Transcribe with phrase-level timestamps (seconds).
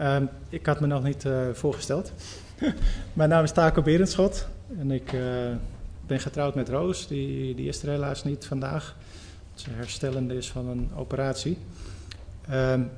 [0.00, 2.12] Um, ik had me nog niet uh, voorgesteld.
[3.12, 5.22] Mijn naam is Taco Berendschot en ik uh,
[6.06, 7.06] ben getrouwd met Roos.
[7.06, 8.96] Die, die is er helaas niet vandaag.
[9.54, 11.58] Ze herstellende is van een operatie.
[12.52, 12.90] Um,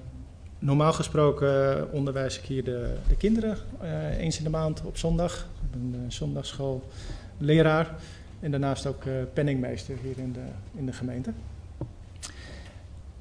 [0.59, 3.59] normaal gesproken onderwijs ik hier de, de kinderen
[4.19, 5.47] eens in de maand op zondag.
[5.63, 6.89] Ik ben een zondagschool
[7.39, 7.95] leraar
[8.41, 11.33] en daarnaast ook penningmeester hier in de, in de gemeente.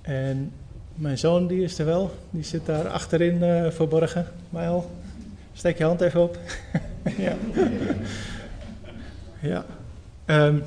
[0.02, 0.52] En
[0.96, 4.28] mijn zoon die is er wel, die zit daar achterin uh, verborgen.
[4.50, 4.92] Mijl,
[5.54, 6.38] steek je hand even op.
[7.18, 7.36] ja.
[9.52, 9.66] ja.
[10.26, 10.64] Um,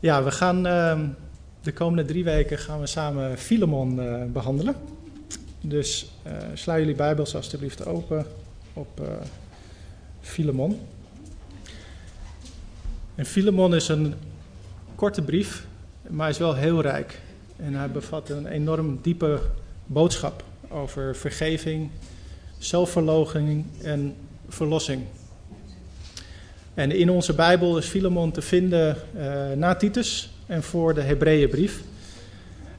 [0.00, 1.14] ja, we gaan um,
[1.62, 4.74] de komende drie weken gaan we samen Filemon uh, behandelen.
[5.60, 8.26] Dus uh, sla jullie Bijbels alstublieft open
[8.72, 9.00] op
[10.20, 10.80] Filemon.
[13.14, 14.14] En Filemon is een
[14.94, 15.66] korte brief,
[16.08, 17.20] maar is wel heel rijk.
[17.56, 19.40] En hij bevat een enorm diepe
[19.86, 21.90] boodschap over vergeving,
[22.58, 24.14] zelfverloochening en
[24.48, 25.02] verlossing.
[26.74, 31.82] En in onze Bijbel is Filemon te vinden uh, na Titus en voor de Hebreeënbrief.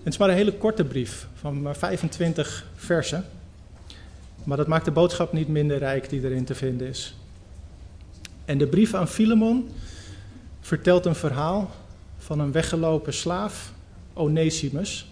[0.04, 3.26] Het is maar een hele korte brief van maar 25 versen.
[4.44, 7.16] Maar dat maakt de boodschap niet minder rijk die erin te vinden is.
[8.46, 9.70] En de brief aan Filemon
[10.60, 11.72] vertelt een verhaal
[12.18, 13.72] van een weggelopen slaaf
[14.18, 15.08] Onesimus.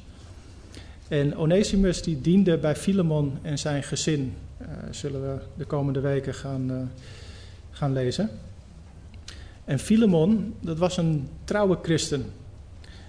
[1.07, 4.33] En Onesimus die diende bij Filemon en zijn gezin.
[4.61, 6.77] Uh, zullen we de komende weken gaan, uh,
[7.71, 8.29] gaan lezen.
[9.65, 12.25] En Filemon, dat was een trouwe christen.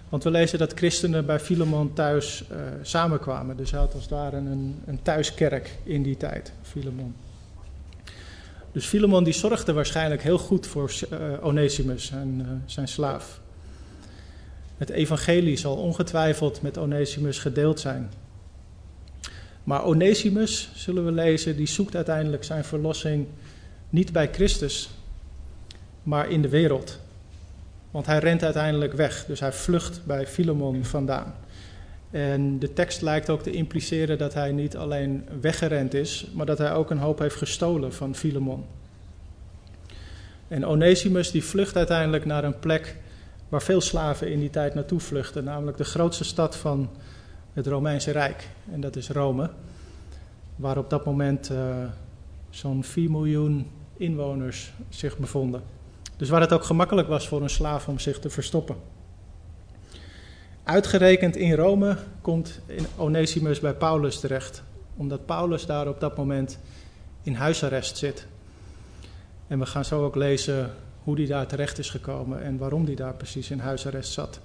[0.09, 3.57] Want we lezen dat christenen bij Filemon thuis uh, samenkwamen.
[3.57, 7.15] Dus hij had als het ware een, een thuiskerk in die tijd, Filemon.
[8.73, 10.93] Dus Filemon die zorgde waarschijnlijk heel goed voor
[11.41, 13.41] Onesimus, zijn, zijn slaaf.
[14.77, 18.11] Het evangelie zal ongetwijfeld met Onesimus gedeeld zijn.
[19.65, 23.27] Maar Onesimus, zullen we lezen, die zoekt uiteindelijk zijn verlossing
[23.91, 24.91] niet bij Christus,
[26.03, 27.01] maar in de wereld.
[27.91, 31.35] Want hij rent uiteindelijk weg, dus hij vlucht bij Filemon vandaan.
[32.11, 36.59] En de tekst lijkt ook te impliceren dat hij niet alleen weggerend is, maar dat
[36.59, 38.65] hij ook een hoop heeft gestolen van Filemon.
[40.49, 42.97] En Onesimus die vlucht uiteindelijk naar een plek
[43.49, 46.91] waar veel slaven in die tijd naartoe vluchten, namelijk de grootste stad van
[47.53, 48.49] het Romeinse Rijk.
[48.73, 49.51] En dat is Rome,
[50.57, 51.77] waar op dat moment uh,
[52.51, 55.63] zo'n 4 miljoen inwoners zich bevonden.
[56.17, 58.77] Dus waar het ook gemakkelijk was voor een slaaf om zich te verstoppen.
[60.63, 62.61] Uitgerekend in Rome komt
[62.97, 64.63] Onesimus bij Paulus terecht,
[64.97, 66.59] omdat Paulus daar op dat moment
[67.23, 68.27] in huisarrest zit.
[69.47, 70.71] En we gaan zo ook lezen
[71.07, 74.41] hoe die daar terecht is gekomen en waarom die daar precies in huisarrest zat.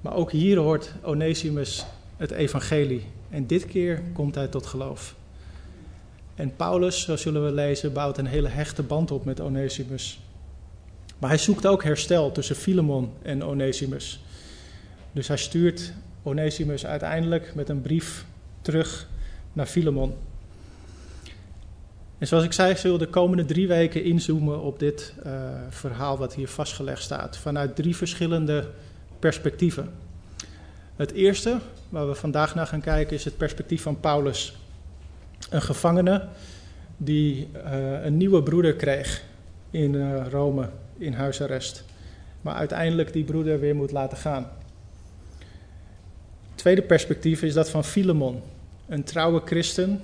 [0.00, 1.84] Maar ook hier hoort Onesimus
[2.16, 5.14] het evangelie en dit keer komt hij tot geloof.
[6.34, 10.20] En Paulus, zo zullen we lezen, bouwt een hele hechte band op met Onesimus.
[11.18, 14.20] Maar hij zoekt ook herstel tussen Filemon en Onesimus.
[15.12, 15.92] Dus hij stuurt
[16.22, 18.24] Onesimus uiteindelijk met een brief
[18.62, 19.08] terug
[19.52, 20.14] naar Filemon.
[22.20, 25.32] En zoals ik zei, zullen we de komende drie weken inzoomen op dit uh,
[25.68, 28.68] verhaal wat hier vastgelegd staat, vanuit drie verschillende
[29.18, 29.90] perspectieven.
[30.96, 31.58] Het eerste,
[31.88, 34.56] waar we vandaag naar gaan kijken, is het perspectief van Paulus.
[35.50, 36.26] Een gevangene
[36.96, 39.22] die uh, een nieuwe broeder kreeg
[39.70, 41.84] in uh, Rome, in huisarrest.
[42.40, 44.48] Maar uiteindelijk die broeder weer moet laten gaan.
[46.48, 48.42] Het tweede perspectief is dat van Filemon,
[48.88, 50.00] een trouwe christen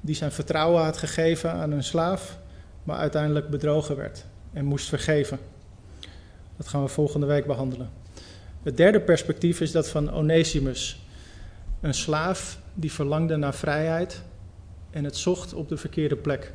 [0.00, 2.38] die zijn vertrouwen had gegeven aan een slaaf,
[2.82, 5.38] maar uiteindelijk bedrogen werd en moest vergeven.
[6.56, 7.90] Dat gaan we volgende week behandelen.
[8.62, 11.04] Het derde perspectief is dat van Onesimus,
[11.80, 14.22] een slaaf die verlangde naar vrijheid
[14.90, 16.52] en het zocht op de verkeerde plek,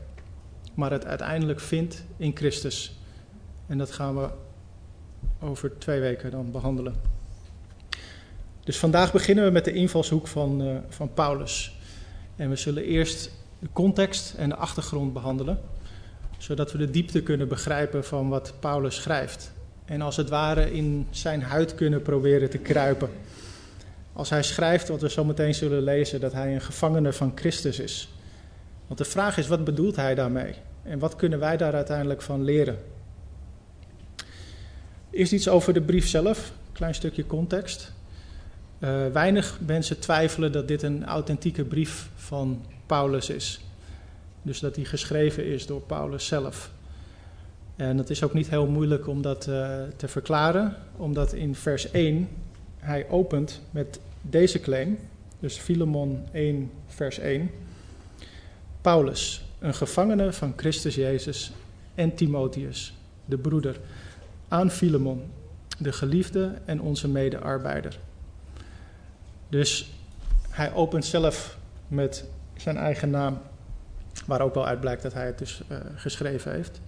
[0.74, 3.00] maar het uiteindelijk vindt in Christus.
[3.68, 4.30] En dat gaan we
[5.40, 6.96] over twee weken dan behandelen.
[8.64, 11.75] Dus vandaag beginnen we met de invalshoek van, uh, van Paulus.
[12.36, 15.60] En we zullen eerst de context en de achtergrond behandelen,
[16.38, 19.54] zodat we de diepte kunnen begrijpen van wat Paulus schrijft.
[19.86, 23.10] En als het ware in zijn huid kunnen proberen te kruipen.
[24.14, 27.80] Als hij schrijft, wat we zo meteen zullen lezen, dat hij een gevangene van Christus
[27.80, 28.10] is.
[28.88, 30.54] Want de vraag is, wat bedoelt hij daarmee?
[30.84, 32.78] En wat kunnen wij daar uiteindelijk van leren?
[35.10, 37.94] Eerst iets over de brief zelf, een klein stukje context.
[38.80, 43.60] Uh, weinig mensen twijfelen dat dit een authentieke brief van Paulus is.
[44.42, 46.72] Dus dat die geschreven is door Paulus zelf.
[47.76, 51.92] En het is ook niet heel moeilijk om dat uh, te verklaren, omdat in vers
[51.92, 52.28] 1
[52.78, 54.98] hij opent met deze claim.
[55.40, 57.50] Dus Filemon 1, vers 1.
[58.82, 61.52] Paulus, een gevangene van Christus Jezus
[61.96, 62.94] en Timotheus,
[63.26, 63.80] de broeder,
[64.48, 65.22] aan Filemon,
[65.78, 68.00] de geliefde en onze medearbeider.
[69.50, 69.92] Dus
[70.50, 71.58] hij opent zelf
[71.88, 72.26] met
[72.58, 73.42] zijn eigen naam,
[74.26, 76.82] waar ook wel uit blijkt dat hij het dus uh, geschreven heeft.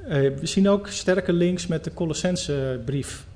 [0.00, 3.26] Uh, we zien ook sterke links met de Colossense brief.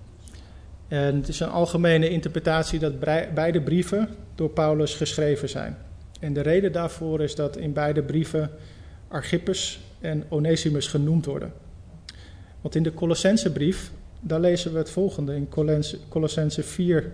[0.88, 2.98] En het is een algemene interpretatie dat
[3.34, 5.76] beide brieven door Paulus geschreven zijn.
[6.20, 8.50] En de reden daarvoor is dat in beide brieven
[9.08, 11.52] Archippus en Onesimus genoemd worden.
[12.60, 13.90] Want in de Colossense brief,
[14.20, 15.48] daar lezen we het volgende in
[16.08, 17.12] Colossense 4,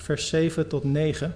[0.00, 1.34] vers 7 tot 9.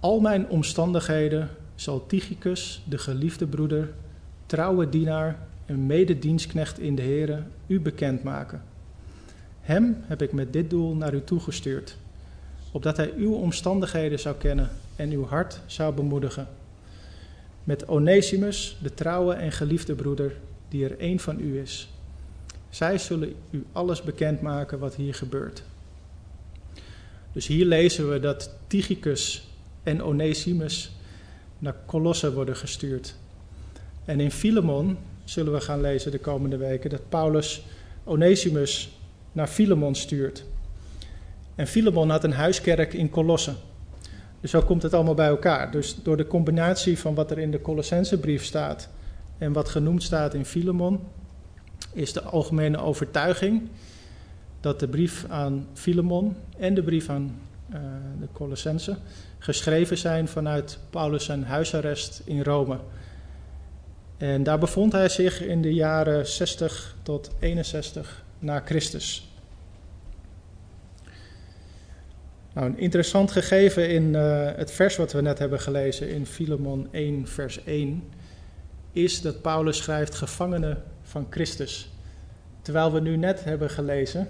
[0.00, 3.92] Al mijn omstandigheden zal Tychicus, de geliefde broeder,
[4.46, 8.62] trouwe dienaar en mededienstknecht in de Here, u bekendmaken.
[9.60, 11.96] Hem heb ik met dit doel naar u toegestuurd,
[12.72, 16.48] opdat hij uw omstandigheden zou kennen en uw hart zou bemoedigen.
[17.64, 20.36] Met Onesimus, de trouwe en geliefde broeder,
[20.68, 21.88] die er één van u is.
[22.68, 25.62] Zij zullen u alles bekendmaken wat hier gebeurt.
[27.36, 29.48] Dus hier lezen we dat Tychicus
[29.82, 30.90] en Onesimus
[31.58, 33.14] naar Colosse worden gestuurd.
[34.04, 37.62] En in Filemon zullen we gaan lezen de komende weken dat Paulus
[38.04, 38.90] Onesimus
[39.32, 40.44] naar Filemon stuurt.
[41.54, 43.52] En Filemon had een huiskerk in Colosse.
[44.40, 45.70] Dus zo komt het allemaal bij elkaar.
[45.70, 48.88] Dus door de combinatie van wat er in de Colossensebrief staat
[49.38, 51.00] en wat genoemd staat in Filemon,
[51.92, 53.68] is de algemene overtuiging
[54.66, 57.40] dat de brief aan Filemon en de brief aan
[57.70, 57.80] uh,
[58.20, 58.96] de Colossense
[59.38, 62.78] geschreven zijn vanuit Paulus zijn huisarrest in Rome.
[64.16, 69.30] En daar bevond hij zich in de jaren 60 tot 61 na Christus.
[72.52, 76.88] Nou, een interessant gegeven in uh, het vers wat we net hebben gelezen in Filemon
[76.90, 78.04] 1, vers 1,
[78.92, 81.90] is dat Paulus schrijft gevangenen van Christus.
[82.62, 84.28] Terwijl we nu net hebben gelezen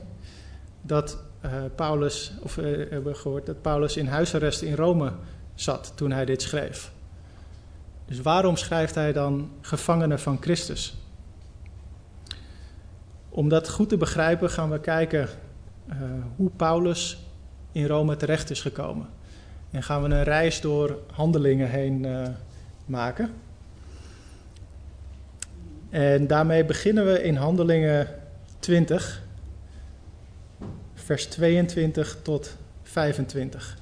[0.86, 5.12] dat uh, Paulus, of uh, hebben gehoord dat Paulus in huisarrest in Rome
[5.54, 6.92] zat toen hij dit schreef.
[8.06, 10.96] Dus waarom schrijft hij dan gevangenen van Christus?
[13.28, 15.28] Om dat goed te begrijpen gaan we kijken
[15.88, 15.94] uh,
[16.36, 17.18] hoe Paulus
[17.72, 19.08] in Rome terecht is gekomen.
[19.70, 22.06] En gaan we een reis door handelingen heen
[22.86, 23.30] maken.
[25.90, 28.08] En daarmee beginnen we in handelingen
[28.58, 29.22] 20,
[31.06, 33.78] vers 22 tot 25.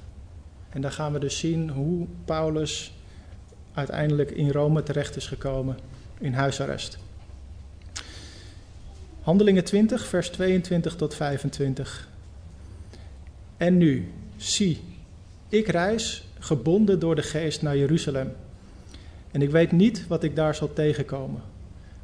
[0.69, 2.93] En daar gaan we dus zien hoe Paulus
[3.73, 5.77] uiteindelijk in Rome terecht is gekomen
[6.19, 6.97] in huisarrest.
[9.21, 12.07] Handelingen 20, vers 22 tot 25.
[13.57, 14.83] En nu, zie,
[15.49, 18.35] ik reis gebonden door de geest naar Jeruzalem.
[19.31, 21.41] En ik weet niet wat ik daar zal tegenkomen.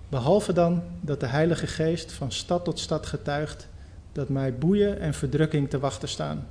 [0.10, 3.70] Behalve dan dat de Heilige Geest van stad tot stad getuigt
[4.12, 6.48] dat mij boeien en verdrukking te wachten staan.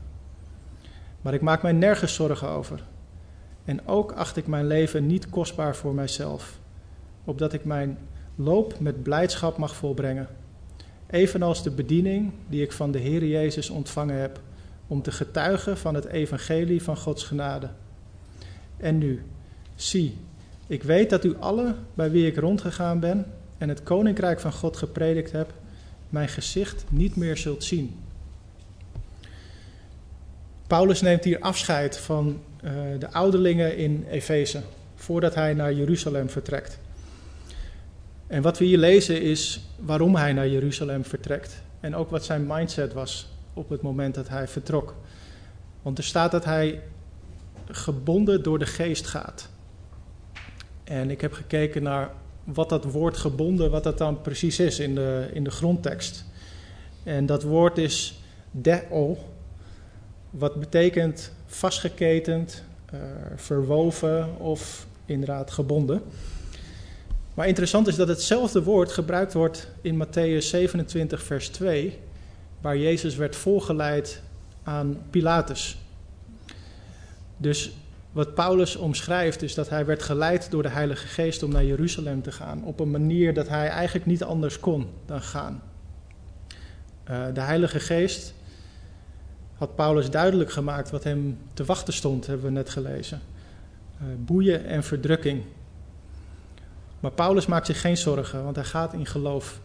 [1.20, 2.82] Maar ik maak mij nergens zorgen over.
[3.64, 6.58] En ook acht ik mijn leven niet kostbaar voor mijzelf,
[7.24, 7.98] opdat ik mijn
[8.34, 10.28] loop met blijdschap mag volbrengen.
[11.06, 14.40] Evenals de bediening die ik van de Heer Jezus ontvangen heb,
[14.86, 17.68] om te getuigen van het evangelie van Gods genade.
[18.76, 19.22] En nu,
[19.74, 20.16] zie,
[20.66, 23.26] ik weet dat u alle bij wie ik rondgegaan ben
[23.58, 25.52] en het koninkrijk van God gepredikt heb,
[26.10, 27.98] mijn gezicht niet meer zult zien.
[30.66, 34.62] Paulus neemt hier afscheid van uh, de ouderlingen in Efeze,
[34.94, 36.78] voordat hij naar Jeruzalem vertrekt.
[38.26, 41.62] En wat we hier lezen is waarom hij naar Jeruzalem vertrekt.
[41.80, 44.94] En ook wat zijn mindset was op het moment dat hij vertrok.
[45.82, 46.82] Want er staat dat hij
[47.70, 49.48] gebonden door de geest gaat.
[50.84, 52.10] En ik heb gekeken naar
[52.44, 56.24] wat dat woord gebonden, wat dat dan precies is in de, in de grondtekst.
[57.02, 58.20] En dat woord is
[58.50, 59.18] deo,
[60.30, 62.62] wat betekent vastgeketend,
[62.94, 63.00] uh,
[63.36, 66.02] verwoven of inderdaad gebonden.
[67.34, 71.98] Maar interessant is dat hetzelfde woord gebruikt wordt in Matthäus 27, vers 2,
[72.60, 74.22] waar Jezus werd voorgeleid
[74.62, 75.78] aan Pilatus.
[77.36, 77.72] Dus
[78.12, 82.22] wat Paulus omschrijft is dat hij werd geleid door de Heilige Geest om naar Jeruzalem
[82.22, 82.64] te gaan.
[82.64, 85.62] Op een manier dat hij eigenlijk niet anders kon dan gaan.
[87.10, 88.34] Uh, de Heilige Geest
[89.54, 93.20] had Paulus duidelijk gemaakt wat hem te wachten stond, hebben we net gelezen.
[94.02, 95.42] Uh, boeien en verdrukking.
[97.00, 99.60] Maar Paulus maakt zich geen zorgen, want hij gaat in geloof.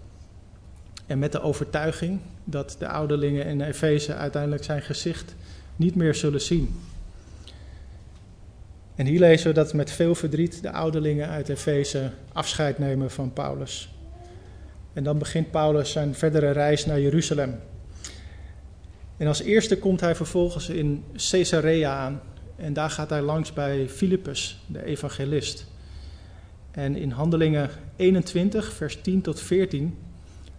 [1.06, 5.36] En met de overtuiging dat de ouderlingen in Efeze uiteindelijk zijn gezicht
[5.76, 6.80] niet meer zullen zien.
[8.96, 13.34] En hier lezen we dat met veel verdriet de ouderlingen uit Efeze afscheid nemen van
[13.34, 13.90] Paulus.
[14.94, 17.60] En dan begint Paulus zijn verdere reis naar Jeruzalem.
[19.18, 22.22] En als eerste komt hij vervolgens in Caesarea aan.
[22.56, 25.66] En daar gaat hij langs bij Filippus, de evangelist.
[26.72, 29.98] En in Handelingen 21, vers 10 tot 14,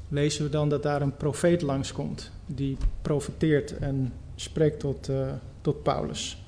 [0.08, 2.30] lezen we dan dat daar een profeet langskomt.
[2.46, 6.45] Die profeteert en spreekt tot, uh, tot Paulus.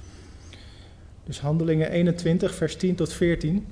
[1.28, 3.66] Dus Handelingen 21, vers 10 tot 14.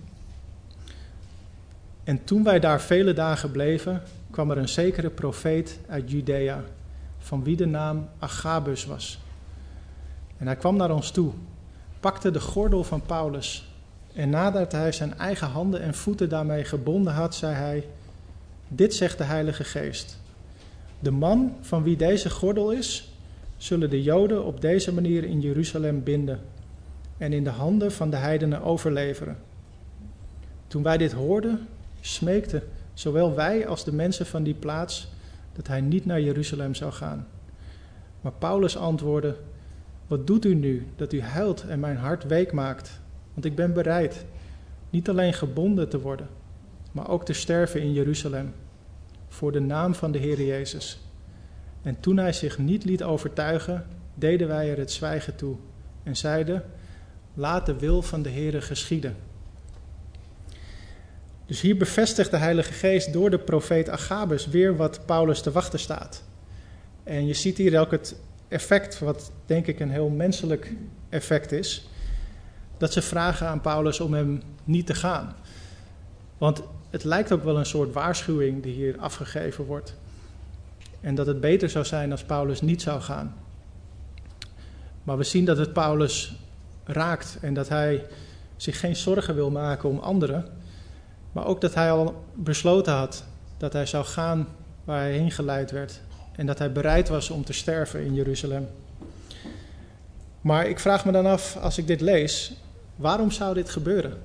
[2.05, 6.65] En toen wij daar vele dagen bleven, kwam er een zekere profeet uit Judea,
[7.19, 9.19] van wie de naam Agabus was.
[10.37, 11.33] En hij kwam naar ons toe,
[12.01, 13.69] pakte de gordel van Paulus,
[14.13, 17.87] en nadat hij zijn eigen handen en voeten daarmee gebonden had, zei hij:
[18.69, 20.21] Dit zegt de Heilige Geest.
[20.99, 23.13] De man van wie deze gordel is,
[23.57, 26.41] zullen de Joden op deze manier in Jeruzalem binden
[27.19, 29.37] en in de handen van de heidenen overleveren.
[30.67, 31.67] Toen wij dit hoorden,
[32.01, 32.63] smeekten
[32.95, 35.09] zowel wij als de mensen van die plaats
[35.53, 37.27] dat hij niet naar Jeruzalem zou gaan.
[38.21, 39.37] Maar Paulus antwoordde:
[40.07, 43.01] Wat doet u nu dat u huilt en mijn hart week maakt?
[43.33, 44.25] Want ik ben bereid
[44.91, 46.29] niet alleen gebonden te worden,
[46.93, 48.53] maar ook te sterven in Jeruzalem
[49.29, 51.01] voor de naam van de Heer Jezus.
[51.83, 55.57] En toen hij zich niet liet overtuigen, deden wij er het zwijgen toe
[56.03, 56.63] en zeiden:
[57.39, 59.17] Laat de wil van de Heere geschieden.
[61.47, 65.79] Dus hier bevestigt de Heilige Geest door de profeet Agabus weer wat Paulus te wachten
[65.79, 66.23] staat.
[67.05, 68.17] En je ziet hier ook het
[68.49, 70.73] effect, wat denk ik een heel menselijk
[71.09, 71.89] effect is,
[72.79, 75.35] dat ze vragen aan Paulus om hem niet te gaan.
[76.39, 79.95] Want het lijkt ook wel een soort waarschuwing die hier afgegeven wordt.
[81.01, 83.35] En dat het beter zou zijn als Paulus niet zou gaan.
[85.03, 86.37] Maar we zien dat het Paulus
[86.87, 88.05] raakt en dat hij
[88.57, 90.49] zich geen zorgen wil maken om anderen,
[91.33, 93.25] maar ook dat hij al besloten had
[93.57, 94.49] dat hij zou gaan
[94.85, 96.01] waar hij heen geleid werd
[96.37, 98.69] en dat hij bereid was om te sterven in Jeruzalem.
[100.41, 102.53] Maar ik vraag me dan af, als ik dit lees,
[102.97, 104.19] waarom zou dit gebeuren?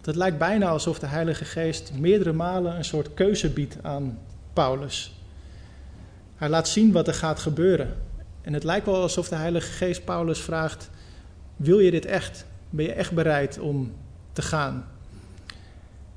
[0.00, 4.18] Het lijkt bijna alsof de Heilige Geest meerdere malen een soort keuze biedt aan
[4.52, 5.14] Paulus.
[6.36, 7.96] Hij laat zien wat er gaat gebeuren.
[8.40, 10.90] En het lijkt wel alsof de Heilige Geest Paulus vraagt:
[11.60, 12.46] wil je dit echt?
[12.70, 13.92] Ben je echt bereid om
[14.32, 14.84] te gaan?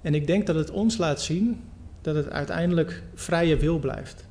[0.01, 1.61] En ik denk dat het ons laat zien
[2.01, 4.25] dat het uiteindelijk vrije wil blijft.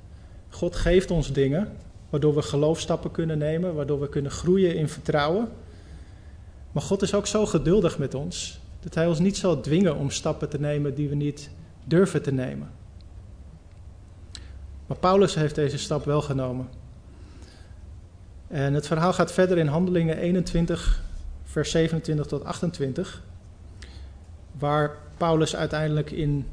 [0.49, 1.73] God geeft ons dingen
[2.11, 5.49] waardoor we geloofstappen kunnen nemen, waardoor we kunnen groeien in vertrouwen.
[6.73, 10.11] Maar God is ook zo geduldig met ons dat Hij ons niet zal dwingen om
[10.11, 11.50] stappen te nemen die we niet
[11.85, 12.71] durven te nemen.
[14.87, 16.69] Maar Paulus heeft deze stap wel genomen.
[18.53, 21.03] En het verhaal gaat verder in Handelingen 21,
[21.45, 23.23] vers 27 tot 28,
[24.59, 26.47] waar Paulus uiteindelijk in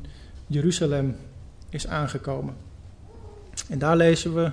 [0.47, 1.15] Jeruzalem
[1.69, 2.55] is aangekomen.
[3.69, 4.51] En daar lezen we: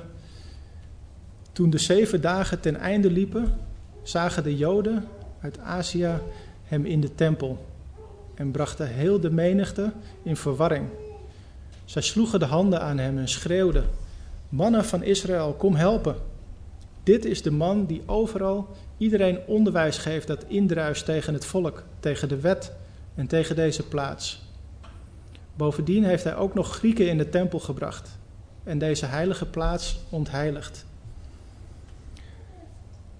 [1.53, 3.55] Toen de zeven dagen ten einde liepen,
[4.03, 5.05] zagen de Joden
[5.41, 6.11] uit Azië
[6.65, 7.67] hem in de tempel
[8.35, 10.88] en brachten heel de menigte in verwarring.
[11.85, 13.85] Zij sloegen de handen aan hem en schreeuwden:
[14.49, 16.35] Mannen van Israël, kom helpen.
[17.06, 22.28] Dit is de man die overal iedereen onderwijs geeft dat indruist tegen het volk, tegen
[22.28, 22.72] de wet
[23.14, 24.42] en tegen deze plaats.
[25.54, 28.18] Bovendien heeft hij ook nog Grieken in de tempel gebracht
[28.64, 30.84] en deze heilige plaats ontheiligd.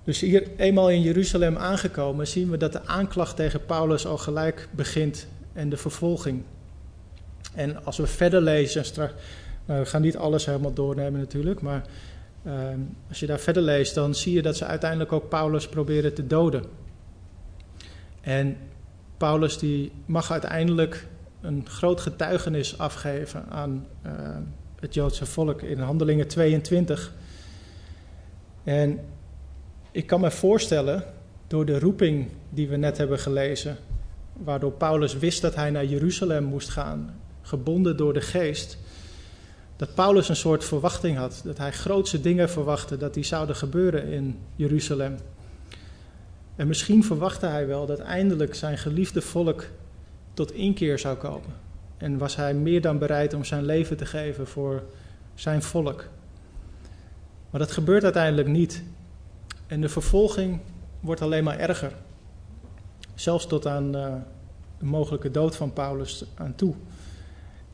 [0.05, 4.69] Dus hier eenmaal in Jeruzalem aangekomen zien we dat de aanklacht tegen Paulus al gelijk
[4.71, 6.43] begint en de vervolging.
[7.55, 9.11] En als we verder lezen, nou,
[9.81, 11.85] we gaan niet alles helemaal doornemen natuurlijk, maar
[12.47, 16.15] Ehm, als je daar verder leest, dan zie je dat ze uiteindelijk ook Paulus proberen
[16.15, 16.65] te doden.
[18.21, 18.57] En
[19.17, 21.07] Paulus die mag uiteindelijk
[21.41, 24.43] een groot getuigenis afgeven aan ehm,
[24.81, 27.15] het Joodse volk in Handelingen 22.
[28.65, 29.01] En
[29.91, 31.05] ik kan me voorstellen,
[31.47, 33.77] door de roeping die we net hebben gelezen,
[34.33, 38.79] waardoor Paulus wist dat hij naar Jeruzalem moest gaan, gebonden door de geest,
[39.77, 41.41] dat Paulus een soort verwachting had.
[41.45, 45.17] Dat hij grootse dingen verwachtte dat die zouden gebeuren in Jeruzalem.
[46.57, 49.65] En misschien verwachtte hij wel dat eindelijk zijn geliefde volk
[50.35, 51.55] tot inkeer zou komen.
[51.97, 54.83] En was hij meer dan bereid om zijn leven te geven voor
[55.35, 56.05] zijn volk.
[57.51, 58.83] Maar dat gebeurt uiteindelijk niet.
[59.67, 60.61] En de vervolging
[61.01, 61.93] wordt alleen maar erger.
[63.15, 64.15] Zelfs tot aan uh,
[64.79, 66.75] de mogelijke dood van Paulus aan toe.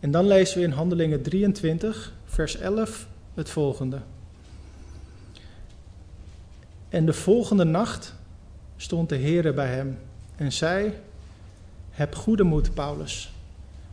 [0.03, 3.99] En dan lezen we in Handelingen 23, vers 11 het volgende.
[6.89, 8.15] En de volgende nacht
[8.77, 9.99] stond de Heere bij hem
[10.37, 10.93] en zei:
[11.91, 13.33] Heb goede moed, Paulus,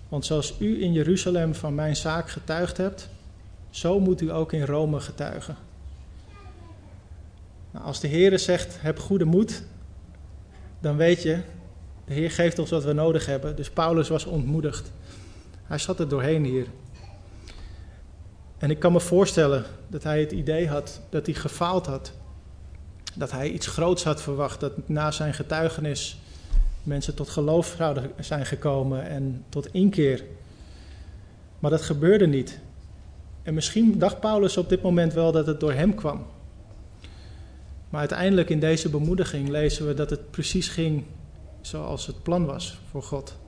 [0.07, 3.09] want zoals u in Jeruzalem van mijn zaak getuigd hebt,
[3.69, 5.55] zo moet u ook in Rome getuigen.
[7.71, 9.63] Nou, als de Heere zegt: Heb goede moed,
[10.79, 11.41] dan weet je,
[12.05, 13.55] de Heer geeft ons wat we nodig hebben.
[13.55, 14.91] Dus Paulus was ontmoedigd.
[15.69, 16.67] Hij zat er doorheen hier.
[18.57, 22.11] En ik kan me voorstellen dat hij het idee had dat hij gefaald had.
[23.15, 26.19] Dat hij iets groots had verwacht, dat na zijn getuigenis
[26.83, 30.23] mensen tot geloof zouden zijn gekomen en tot inkeer.
[31.59, 32.59] Maar dat gebeurde niet.
[33.43, 36.25] En misschien dacht Paulus op dit moment wel dat het door hem kwam.
[37.89, 41.03] Maar uiteindelijk in deze bemoediging lezen we dat het precies ging
[41.61, 43.38] zoals het plan was voor God.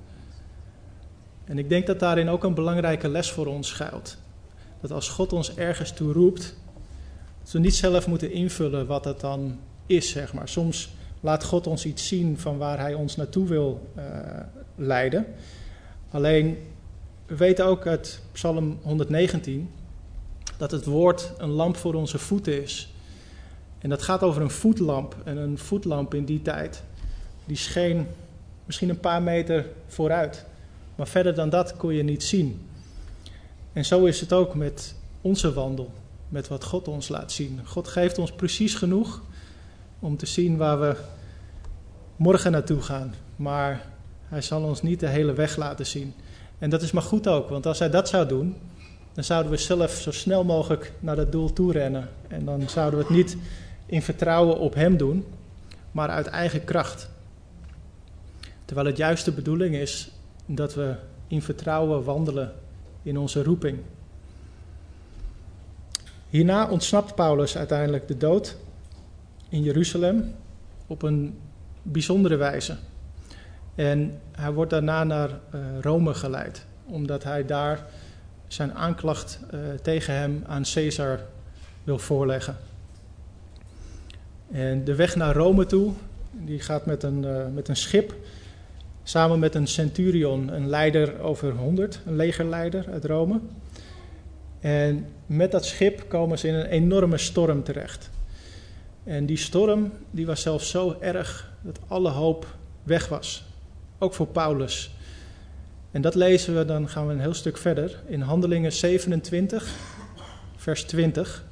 [1.51, 4.17] En ik denk dat daarin ook een belangrijke les voor ons schuilt.
[4.81, 6.55] Dat als God ons ergens toe roept,
[7.43, 10.47] dat we niet zelf moeten invullen wat het dan is, zeg maar.
[10.47, 14.03] Soms laat God ons iets zien van waar Hij ons naartoe wil uh,
[14.75, 15.25] leiden.
[16.11, 16.57] Alleen,
[17.25, 19.69] we weten ook uit Psalm 119
[20.57, 22.93] dat het woord een lamp voor onze voeten is.
[23.79, 25.15] En dat gaat over een voetlamp.
[25.23, 26.83] En een voetlamp in die tijd,
[27.45, 28.07] die scheen
[28.65, 30.49] misschien een paar meter vooruit.
[31.01, 32.67] Maar verder dan dat kon je niet zien.
[33.73, 35.91] En zo is het ook met onze wandel,
[36.29, 37.59] met wat God ons laat zien.
[37.65, 39.21] God geeft ons precies genoeg
[39.99, 40.95] om te zien waar we
[42.15, 43.13] morgen naartoe gaan.
[43.35, 43.85] Maar
[44.27, 46.13] hij zal ons niet de hele weg laten zien.
[46.57, 48.55] En dat is maar goed ook, want als hij dat zou doen,
[49.13, 52.09] dan zouden we zelf zo snel mogelijk naar dat doel toe rennen.
[52.27, 53.37] En dan zouden we het niet
[53.85, 55.25] in vertrouwen op hem doen,
[55.91, 57.09] maar uit eigen kracht.
[58.65, 60.11] Terwijl het juist de bedoeling is
[60.55, 60.95] dat we
[61.27, 62.53] in vertrouwen wandelen
[63.03, 63.79] in onze roeping.
[66.29, 68.57] Hierna ontsnapt Paulus uiteindelijk de dood
[69.49, 70.35] in Jeruzalem
[70.87, 71.39] op een
[71.81, 72.77] bijzondere wijze.
[73.75, 77.85] En hij wordt daarna naar uh, Rome geleid, omdat hij daar
[78.47, 81.19] zijn aanklacht uh, tegen hem aan Caesar
[81.83, 82.57] wil voorleggen.
[84.51, 85.91] En de weg naar Rome toe,
[86.31, 88.15] die gaat met een, uh, met een schip
[89.03, 93.39] Samen met een centurion, een leider over 100, een legerleider uit Rome.
[94.59, 98.09] En met dat schip komen ze in een enorme storm terecht.
[99.03, 103.43] En die storm die was zelfs zo erg dat alle hoop weg was.
[103.97, 104.91] Ook voor Paulus.
[105.91, 109.75] En dat lezen we, dan gaan we een heel stuk verder, in Handelingen 27,
[110.55, 111.43] vers 20.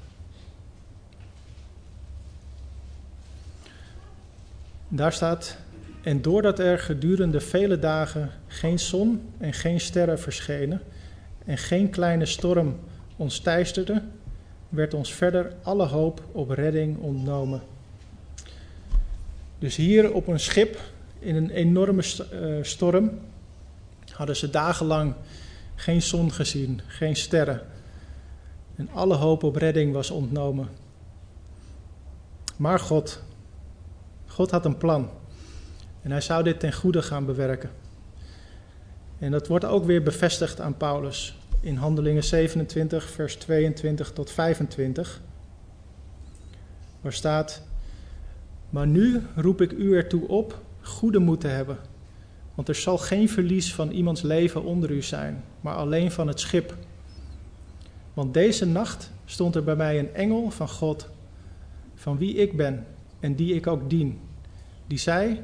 [4.87, 5.57] Daar staat:
[6.09, 10.81] en doordat er gedurende vele dagen geen zon en geen sterren verschenen
[11.45, 12.79] en geen kleine storm
[13.15, 14.01] ons teisterde,
[14.69, 17.61] werd ons verder alle hoop op redding ontnomen.
[19.59, 20.79] Dus hier op een schip
[21.19, 23.19] in een enorme eh, storm
[24.11, 25.13] hadden ze dagenlang
[25.75, 27.61] geen zon gezien, geen sterren.
[28.75, 30.67] En alle hoop op redding was ontnomen.
[32.55, 33.23] Maar God,
[34.25, 35.09] God had een plan.
[36.01, 37.69] En hij zou dit ten goede gaan bewerken.
[39.19, 45.21] En dat wordt ook weer bevestigd aan Paulus in Handelingen 27, vers 22 tot 25.
[47.01, 47.61] Waar staat:
[48.69, 51.77] Maar nu roep ik u ertoe op goede moed te hebben.
[52.55, 56.39] Want er zal geen verlies van iemands leven onder u zijn, maar alleen van het
[56.39, 56.75] schip.
[58.13, 61.09] Want deze nacht stond er bij mij een engel van God,
[61.95, 62.85] van wie ik ben
[63.19, 64.19] en die ik ook dien,
[64.87, 65.41] die zei: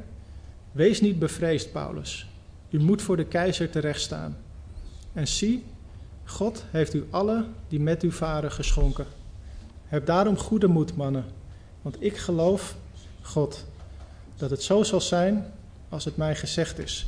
[0.76, 2.28] Wees niet bevreesd, Paulus.
[2.70, 4.38] U moet voor de keizer terechtstaan.
[5.14, 5.64] En zie,
[6.24, 9.06] God heeft u alle die met u varen geschonken.
[9.86, 11.26] Heb daarom goede moed, mannen,
[11.82, 12.76] want ik geloof,
[13.22, 13.66] God,
[14.38, 15.46] dat het zo zal zijn
[15.90, 17.08] als het mij gezegd is.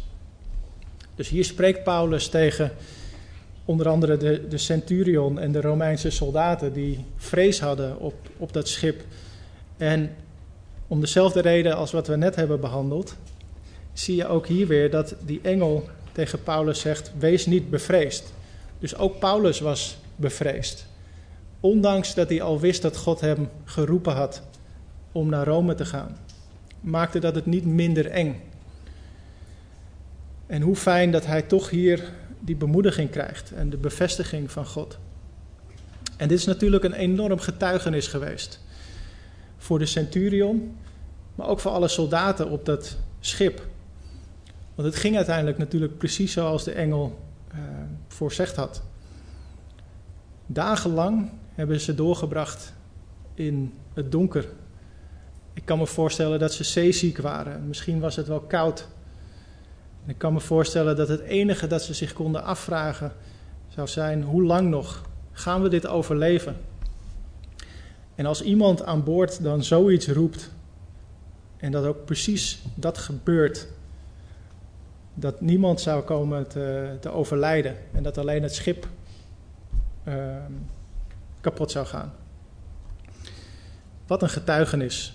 [1.15, 2.71] Dus hier spreekt Paulus tegen
[3.65, 8.67] onder andere de, de centurion en de Romeinse soldaten die vrees hadden op, op dat
[8.67, 9.03] schip.
[9.77, 10.15] En
[10.88, 13.15] om dezelfde reden als wat we net hebben behandeld,
[13.99, 18.33] zie je ook hier weer dat die engel tegen Paulus zegt: Wees niet bevreesd.
[18.79, 20.86] Dus ook Paulus was bevreesd.
[21.60, 24.41] Ondanks dat hij al wist dat God hem geroepen had
[25.12, 26.17] om naar Rome te gaan.
[26.79, 28.41] maakte dat het niet minder eng.
[30.45, 34.97] En hoe fijn dat hij toch hier die bemoediging krijgt en de bevestiging van God.
[36.17, 38.60] En dit is natuurlijk een enorm getuigenis geweest.
[39.57, 40.77] Voor de centurion,
[41.36, 43.62] maar ook voor alle soldaten op dat schip.
[44.78, 47.20] Want het ging uiteindelijk natuurlijk precies zoals de engel
[47.54, 47.60] uh,
[48.08, 48.82] voorzegd had.
[50.46, 52.74] Dagenlang hebben ze doorgebracht
[53.34, 54.48] in het donker.
[55.54, 57.68] Ik kan me voorstellen dat ze zeeziek waren.
[57.68, 58.88] Misschien was het wel koud.
[60.06, 63.12] Ik kan me voorstellen dat het enige dat ze zich konden afvragen
[63.68, 66.56] zou zijn: hoe lang nog gaan we dit overleven?
[68.16, 70.52] En als iemand aan boord dan zoiets roept
[71.58, 73.68] en dat ook precies dat gebeurt,
[75.19, 78.88] dat niemand zou komen te, te overlijden en dat alleen het schip
[80.08, 80.36] uh,
[81.41, 82.13] kapot zou gaan.
[84.08, 85.13] Wat een getuigenis.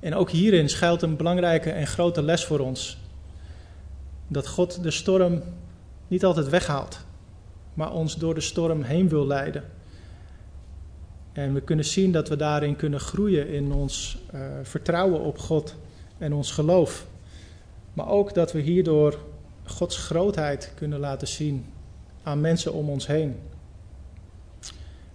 [0.00, 2.98] En ook hierin schuilt een belangrijke en grote les voor ons.
[4.28, 5.42] Dat God de storm
[6.08, 7.00] niet altijd weghaalt,
[7.74, 9.64] maar ons door de storm heen wil leiden.
[11.32, 15.74] En we kunnen zien dat we daarin kunnen groeien in ons uh, vertrouwen op God
[16.18, 17.06] en ons geloof.
[17.96, 19.18] Maar ook dat we hierdoor
[19.64, 21.66] Gods grootheid kunnen laten zien
[22.22, 23.36] aan mensen om ons heen.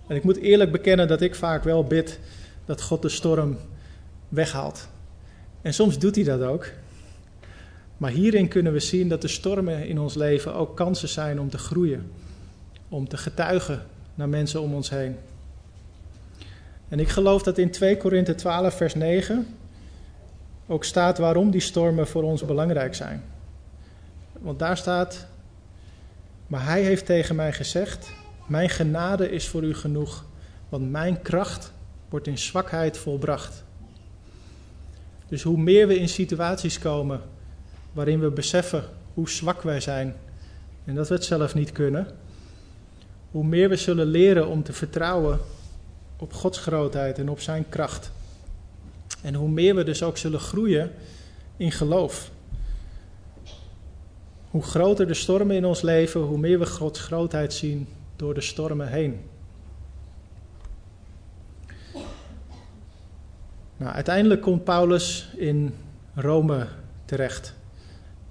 [0.08, 2.20] En ik moet eerlijk bekennen dat ik vaak wel bid
[2.66, 3.58] dat God de storm
[4.30, 4.88] weghaalt.
[5.62, 6.72] En soms doet hij dat ook.
[7.98, 11.50] Maar hierin kunnen we zien dat de stormen in ons leven ook kansen zijn om
[11.50, 12.12] te groeien.
[12.90, 15.16] Om te getuigen naar mensen om ons heen.
[16.88, 19.48] En ik geloof dat in 2 Korinthe 12, vers 9
[20.72, 23.24] ook staat waarom die stormen voor ons belangrijk zijn.
[24.40, 25.28] Want daar staat,
[26.48, 28.12] maar hij heeft tegen mij gezegd,
[28.48, 30.26] mijn genade is voor u genoeg,
[30.70, 31.74] want mijn kracht
[32.10, 33.64] wordt in zwakheid volbracht.
[35.28, 37.22] Dus hoe meer we in situaties komen
[37.94, 40.16] waarin we beseffen hoe zwak wij zijn
[40.86, 42.08] en dat we het zelf niet kunnen,
[43.32, 45.40] hoe meer we zullen leren om te vertrouwen
[46.18, 48.12] op Gods grootheid en op Zijn kracht.
[49.22, 50.92] En hoe meer we dus ook zullen groeien
[51.58, 52.32] in geloof.
[54.50, 58.42] Hoe groter de stormen in ons leven, hoe meer we Gods grootheid zien door de
[58.42, 59.20] stormen heen.
[63.78, 65.74] Nou, uiteindelijk komt Paulus in
[66.16, 66.68] Rome
[67.06, 67.54] terecht.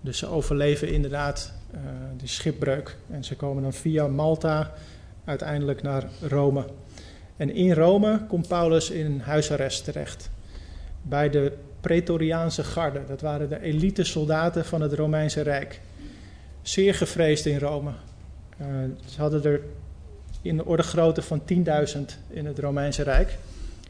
[0.00, 1.80] Dus ze overleven inderdaad uh,
[2.16, 2.96] die schipbreuk.
[3.10, 4.72] En ze komen dan via Malta
[5.24, 6.64] uiteindelijk naar Rome.
[7.36, 10.30] En in Rome komt Paulus in huisarrest terecht.
[11.02, 13.00] Bij de Pretoriaanse garde.
[13.08, 15.80] Dat waren de elite soldaten van het Romeinse Rijk.
[16.62, 17.90] Zeer gevreesd in Rome.
[18.60, 18.66] Uh,
[19.04, 19.60] ze hadden er
[20.42, 23.38] in de orde grootte van 10.000 in het Romeinse Rijk.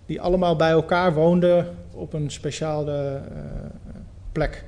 [0.07, 3.41] Die allemaal bij elkaar woonden op een speciale uh,
[4.33, 4.65] plek.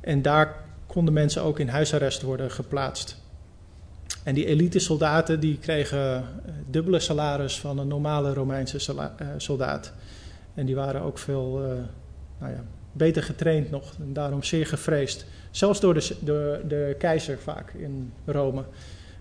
[0.00, 0.54] En daar
[0.86, 3.16] konden mensen ook in huisarrest worden geplaatst.
[4.22, 6.22] En die elite soldaten die kregen eh,
[6.66, 9.92] dubbele salaris van een normale Romeinse eh, soldaat.
[10.60, 11.72] En die waren ook veel uh,
[12.38, 15.26] nou ja, beter getraind nog en daarom zeer gevreesd.
[15.50, 18.64] Zelfs door de, de, de keizer vaak in Rome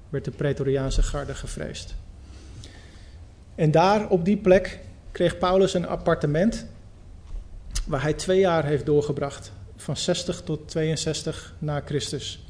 [0.10, 1.96] werd de Pretoriaanse garde gevreesd.
[3.56, 4.80] En daar op die plek
[5.12, 6.66] kreeg Paulus een appartement
[7.86, 12.46] waar hij twee jaar heeft doorgebracht, van 60 tot 62 na Christus.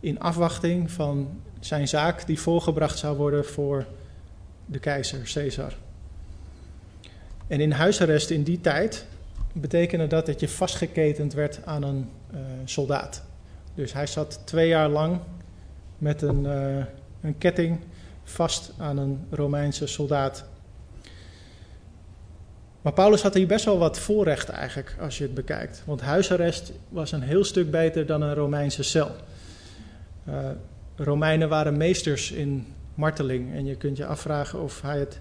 [0.00, 3.86] In afwachting van zijn zaak die voorgebracht zou worden voor
[4.66, 5.74] de keizer Caesar.
[7.52, 9.06] En in huisarrest in die tijd
[9.52, 13.22] betekende dat dat je vastgeketend werd aan een uh, soldaat.
[13.74, 15.18] Dus hij zat twee jaar lang
[15.98, 16.84] met een, uh,
[17.20, 17.78] een ketting
[18.24, 20.44] vast aan een Romeinse soldaat.
[22.82, 25.82] Maar Paulus had hier best wel wat voorrecht eigenlijk, als je het bekijkt.
[25.86, 29.10] Want huisarrest was een heel stuk beter dan een Romeinse cel.
[30.28, 30.34] Uh,
[30.96, 33.54] Romeinen waren meesters in marteling.
[33.54, 35.20] En je kunt je afvragen of hij het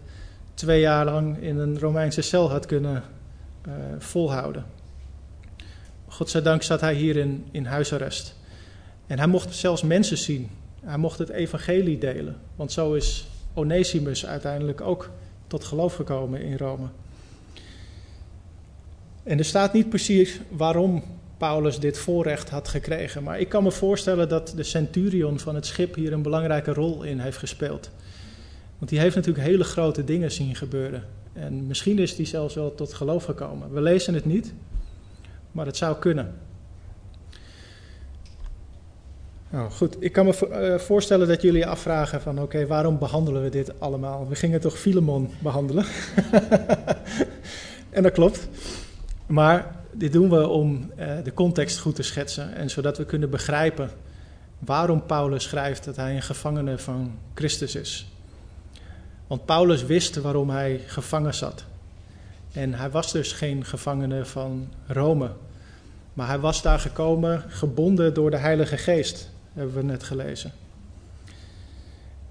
[0.53, 3.03] twee jaar lang in een Romeinse cel had kunnen
[3.67, 4.65] uh, volhouden.
[6.07, 8.35] Godzijdank zat hij hier in, in huisarrest.
[9.07, 10.49] En hij mocht zelfs mensen zien.
[10.81, 12.35] Hij mocht het evangelie delen.
[12.55, 15.09] Want zo is Onesimus uiteindelijk ook
[15.47, 16.87] tot geloof gekomen in Rome.
[19.23, 21.03] En er staat niet precies waarom
[21.37, 23.23] Paulus dit voorrecht had gekregen.
[23.23, 27.03] Maar ik kan me voorstellen dat de centurion van het schip hier een belangrijke rol
[27.03, 27.89] in heeft gespeeld.
[28.81, 31.03] Want die heeft natuurlijk hele grote dingen zien gebeuren.
[31.33, 33.73] En misschien is die zelfs wel tot geloof gekomen.
[33.73, 34.53] We lezen het niet,
[35.51, 36.33] maar het zou kunnen.
[39.49, 43.49] Nou goed, ik kan me uh, voorstellen dat jullie afvragen van oké, waarom behandelen we
[43.49, 44.27] dit allemaal?
[44.27, 45.85] We gingen toch Filemon behandelen?
[47.89, 48.47] en dat klopt.
[49.25, 53.29] Maar dit doen we om uh, de context goed te schetsen en zodat we kunnen
[53.29, 53.89] begrijpen
[54.59, 58.10] waarom Paulus schrijft dat hij een gevangene van Christus is.
[59.31, 61.63] Want Paulus wist waarom hij gevangen zat.
[62.51, 65.31] En hij was dus geen gevangene van Rome.
[66.13, 70.51] Maar hij was daar gekomen gebonden door de Heilige Geest, hebben we net gelezen.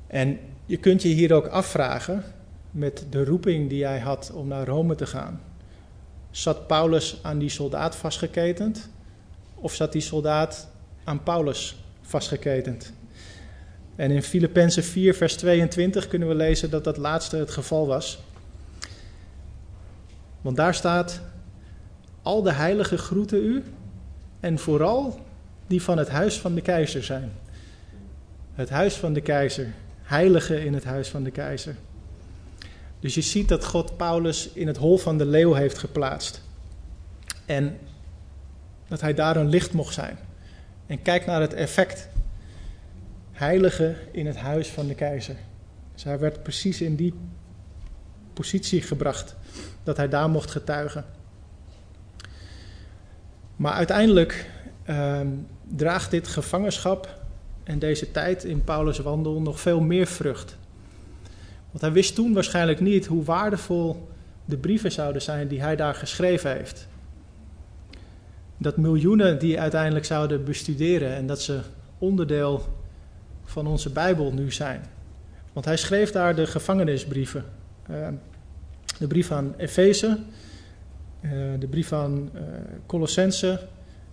[0.06, 2.24] En je kunt je hier ook afvragen
[2.70, 5.40] met de roeping die hij had om naar Rome te gaan.
[6.30, 8.90] Zat Paulus aan die soldaat vastgeketend?
[9.54, 10.68] Of zat die soldaat
[11.04, 12.92] aan Paulus vastgeketend?
[14.00, 18.18] En in Filippenzen 4, vers 22 kunnen we lezen dat dat laatste het geval was.
[20.40, 21.20] Want daar staat:
[22.22, 23.62] Al de heiligen groeten u,
[24.40, 25.20] en vooral
[25.66, 27.32] die van het huis van de keizer zijn.
[28.54, 29.66] Het huis van de keizer,
[30.02, 31.76] heiligen in het huis van de keizer.
[33.00, 36.42] Dus je ziet dat God Paulus in het hol van de leeuw heeft geplaatst.
[37.46, 37.78] En
[38.88, 40.18] dat hij daar een licht mocht zijn.
[40.86, 42.08] En kijk naar het effect.
[43.40, 45.36] Heilige in het huis van de keizer.
[45.92, 47.14] Dus hij werd precies in die
[48.32, 49.36] positie gebracht
[49.82, 51.04] dat hij daar mocht getuigen.
[53.56, 54.50] Maar uiteindelijk
[54.86, 55.20] uh,
[55.76, 57.18] draagt dit gevangenschap
[57.64, 60.56] en deze tijd in Paulus' wandel nog veel meer vrucht.
[61.70, 64.08] Want hij wist toen waarschijnlijk niet hoe waardevol
[64.44, 66.88] de brieven zouden zijn die hij daar geschreven heeft.
[68.56, 71.60] Dat miljoenen die uiteindelijk zouden bestuderen en dat ze
[71.98, 72.78] onderdeel
[73.50, 74.84] van onze Bijbel nu zijn.
[75.52, 77.44] Want hij schreef daar de gevangenisbrieven.
[77.90, 78.08] Uh,
[78.98, 80.18] de brief aan Efeze,
[81.20, 82.40] uh, de brief aan uh,
[82.86, 83.60] Colossense,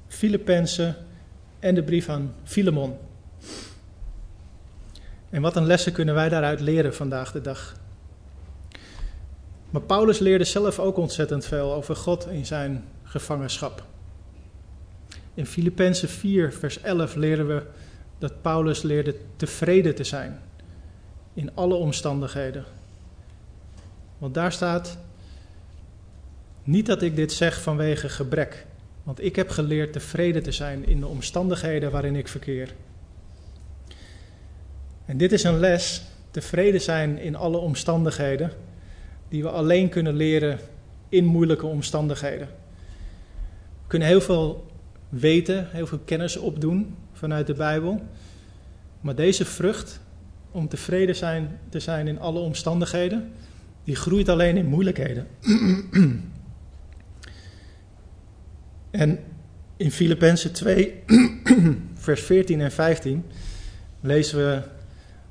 [0.08, 0.96] Filippenzen
[1.60, 2.98] en de brief aan Filemon.
[5.30, 7.76] En wat een lessen kunnen wij daaruit leren vandaag de dag.
[9.70, 13.84] Maar Paulus leerde zelf ook ontzettend veel over God in zijn gevangenschap.
[15.34, 17.64] In Filippenzen 4, vers 11 leren we
[18.18, 20.40] dat Paulus leerde tevreden te zijn
[21.34, 22.66] in alle omstandigheden.
[24.18, 24.98] Want daar staat,
[26.64, 28.66] niet dat ik dit zeg vanwege gebrek,
[29.04, 32.74] want ik heb geleerd tevreden te zijn in de omstandigheden waarin ik verkeer.
[35.06, 38.52] En dit is een les, tevreden zijn in alle omstandigheden,
[39.30, 40.60] die we alleen kunnen leren
[41.10, 42.48] in moeilijke omstandigheden.
[43.82, 44.66] We kunnen heel veel
[45.10, 48.02] weten, heel veel kennis opdoen vanuit de Bijbel.
[49.02, 50.00] Maar deze vrucht,
[50.52, 53.32] om tevreden zijn, te zijn in alle omstandigheden,
[53.84, 55.28] die groeit alleen in moeilijkheden.
[58.92, 59.20] en
[59.78, 61.04] in Filippenzen 2,
[61.94, 63.26] vers 14 en 15
[64.02, 64.62] lezen we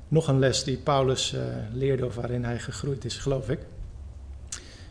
[0.07, 1.41] nog een les die Paulus uh,
[1.73, 3.59] leerde waarin hij gegroeid is, geloof ik.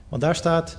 [0.08, 0.78] Want daar staat: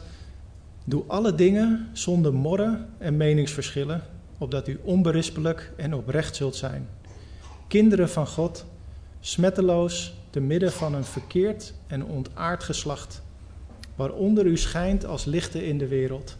[0.83, 4.01] Doe alle dingen zonder morren en meningsverschillen,
[4.37, 6.89] opdat u onberispelijk en oprecht zult zijn.
[7.67, 8.65] Kinderen van God,
[9.19, 13.21] smetteloos, te midden van een verkeerd en ontaard geslacht,
[13.95, 16.37] waaronder u schijnt als lichten in de wereld.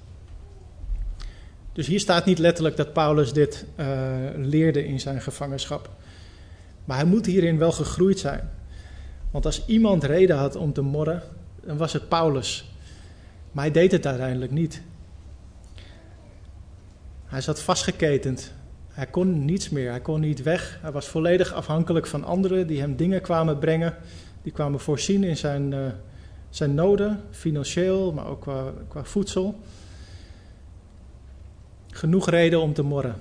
[1.74, 3.86] Dus hier staat niet letterlijk dat Paulus dit uh,
[4.36, 5.90] leerde in zijn gevangenschap.
[6.86, 8.50] Maar hij moet hierin wel gegroeid zijn.
[9.32, 11.24] Want als iemand reden had om te morren,
[11.66, 12.72] dan was het Paulus.
[13.52, 14.82] Maar hij deed het uiteindelijk niet.
[17.28, 18.54] Hij zat vastgeketend.
[18.88, 19.90] Hij kon niets meer.
[19.90, 20.80] Hij kon niet weg.
[20.82, 23.96] Hij was volledig afhankelijk van anderen die hem dingen kwamen brengen.
[24.42, 25.88] Die kwamen voorzien in zijn, uh,
[26.50, 29.60] zijn noden, financieel, maar ook qua, qua voedsel.
[31.92, 33.16] Genoeg reden om te morren.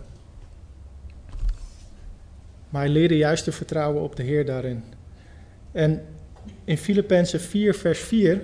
[2.69, 4.85] Maar hij leerde juist te vertrouwen op de Heer daarin.
[5.73, 6.03] En
[6.65, 8.43] in Filippenzen 4, vers 4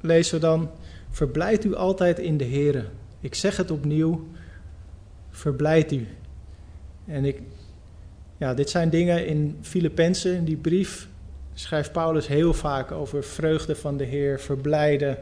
[0.00, 0.70] lezen we dan:
[1.10, 2.90] Verblijd u altijd in de Heer.
[3.20, 4.26] Ik zeg het opnieuw:
[5.32, 6.06] verblijd u.
[7.06, 7.40] En ik,
[8.36, 11.08] ja, dit zijn dingen in Filippenzen, in die brief,
[11.54, 15.18] schrijft Paulus heel vaak over vreugde van de Heer, verblijden.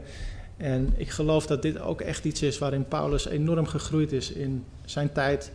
[0.57, 4.63] En ik geloof dat dit ook echt iets is waarin Paulus enorm gegroeid is in
[4.85, 5.51] zijn tijd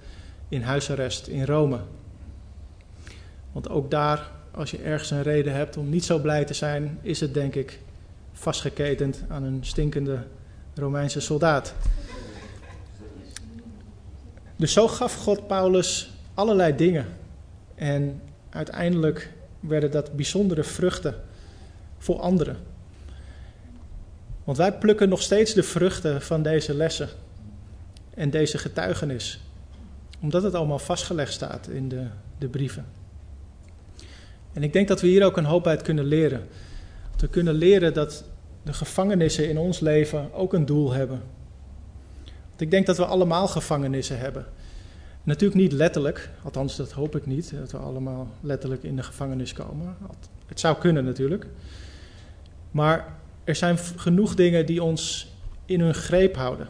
[0.48, 1.78] in huisarrest in Rome.
[3.52, 6.98] Want ook daar, als je ergens een reden hebt om niet zo blij te zijn,
[7.02, 7.78] is het denk ik
[8.32, 10.18] vastgeketend aan een stinkende
[10.74, 11.74] Romeinse soldaat.
[14.56, 17.06] Dus zo gaf God Paulus allerlei dingen.
[17.74, 21.14] En uiteindelijk werden dat bijzondere vruchten
[21.98, 22.56] voor anderen.
[24.44, 27.08] Want wij plukken nog steeds de vruchten van deze lessen
[28.14, 29.40] en deze getuigenis.
[30.20, 32.06] Omdat het allemaal vastgelegd staat in de,
[32.38, 32.86] de brieven.
[34.52, 36.46] En ik denk dat we hier ook een hoop uit kunnen leren.
[37.16, 38.24] We kunnen leren dat
[38.62, 41.22] de gevangenissen in ons leven ook een doel hebben.
[42.58, 44.46] Ik denk dat we allemaal gevangenissen hebben.
[45.22, 49.52] Natuurlijk niet letterlijk, althans dat hoop ik niet, dat we allemaal letterlijk in de gevangenis
[49.52, 49.96] komen.
[50.46, 51.46] Het zou kunnen natuurlijk.
[52.70, 55.32] Maar er zijn genoeg dingen die ons
[55.64, 56.68] in hun greep houden,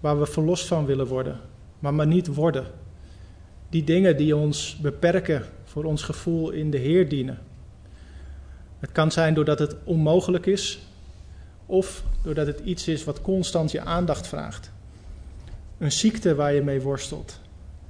[0.00, 1.40] waar we verlost van willen worden,
[1.78, 2.66] maar maar niet worden.
[3.68, 7.38] Die dingen die ons beperken voor ons gevoel in de Heer dienen.
[8.78, 10.78] Het kan zijn doordat het onmogelijk is,
[11.66, 14.72] of doordat het iets is wat constant je aandacht vraagt.
[15.84, 17.40] Een ziekte waar je mee worstelt,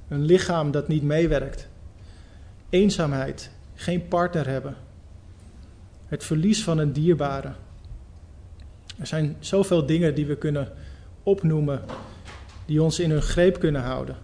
[0.07, 1.67] een lichaam dat niet meewerkt,
[2.69, 4.75] eenzaamheid, geen partner hebben,
[6.05, 7.53] het verlies van een dierbare.
[8.97, 10.71] Er zijn zoveel dingen die we kunnen
[11.23, 11.81] opnoemen,
[12.65, 14.17] die ons in hun greep kunnen houden.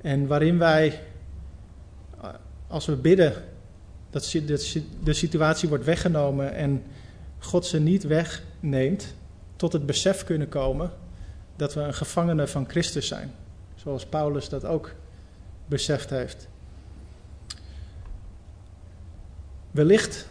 [0.00, 1.00] En waarin wij,
[2.66, 3.32] als we bidden,
[4.10, 4.36] dat
[5.02, 6.82] de situatie wordt weggenomen en
[7.38, 9.14] God ze niet wegneemt,
[9.56, 10.90] tot het besef kunnen komen
[11.56, 13.32] dat we een gevangene van Christus zijn.
[13.74, 14.94] Zoals Paulus dat ook
[15.66, 16.48] beseft heeft.
[19.70, 20.28] Wellicht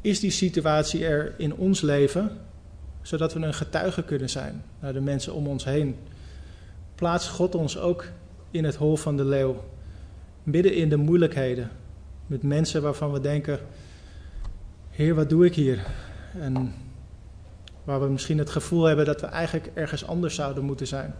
[0.00, 2.30] is die situatie er in ons leven,
[3.02, 5.96] zodat we een getuige kunnen zijn naar de mensen om ons heen.
[6.94, 8.04] Plaats God ons ook
[8.50, 9.64] in het hol van de leeuw,
[10.42, 11.70] midden in de moeilijkheden,
[12.26, 13.58] met mensen waarvan we denken:
[14.90, 15.86] Heer, wat doe ik hier?
[16.40, 16.74] En
[17.84, 21.14] waar we misschien het gevoel hebben dat we eigenlijk ergens anders zouden moeten zijn.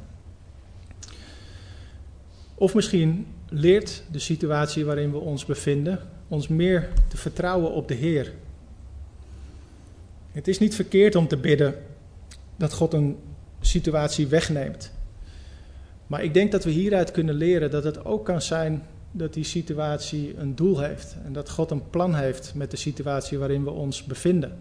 [2.55, 7.95] Of misschien leert de situatie waarin we ons bevinden ons meer te vertrouwen op de
[7.95, 8.33] Heer.
[10.33, 11.75] Het is niet verkeerd om te bidden
[12.57, 13.17] dat God een
[13.61, 14.93] situatie wegneemt.
[16.07, 19.45] Maar ik denk dat we hieruit kunnen leren dat het ook kan zijn dat die
[19.45, 21.17] situatie een doel heeft.
[21.25, 24.59] En dat God een plan heeft met de situatie waarin we ons bevinden.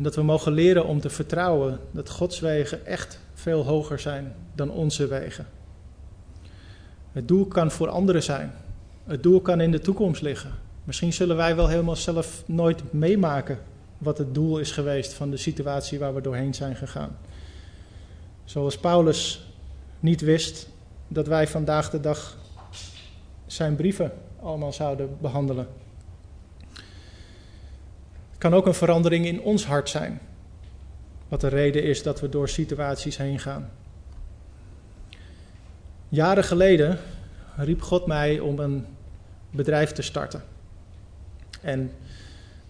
[0.00, 4.34] En dat we mogen leren om te vertrouwen dat Gods wegen echt veel hoger zijn
[4.54, 5.46] dan onze wegen.
[7.12, 8.52] Het doel kan voor anderen zijn.
[9.04, 10.50] Het doel kan in de toekomst liggen.
[10.84, 13.58] Misschien zullen wij wel helemaal zelf nooit meemaken
[13.98, 17.18] wat het doel is geweest van de situatie waar we doorheen zijn gegaan.
[18.44, 19.46] Zoals Paulus
[19.98, 20.68] niet wist
[21.08, 22.36] dat wij vandaag de dag
[23.46, 25.66] zijn brieven allemaal zouden behandelen.
[28.40, 30.20] Kan ook een verandering in ons hart zijn,
[31.28, 33.70] wat de reden is dat we door situaties heen gaan.
[36.08, 36.98] Jaren geleden
[37.56, 38.86] riep God mij om een
[39.50, 40.42] bedrijf te starten.
[41.60, 41.92] En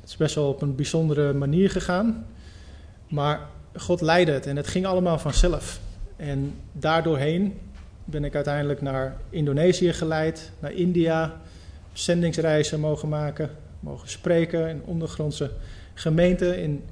[0.00, 2.26] het is best wel op een bijzondere manier gegaan.
[3.08, 3.40] Maar
[3.76, 5.80] God leidde het en het ging allemaal vanzelf.
[6.16, 7.58] En daardoorheen
[8.04, 11.40] ben ik uiteindelijk naar Indonesië geleid, naar India,
[11.92, 13.50] zendingsreizen mogen maken,
[13.80, 15.50] mogen spreken in ondergrondse
[15.94, 16.84] gemeenten in,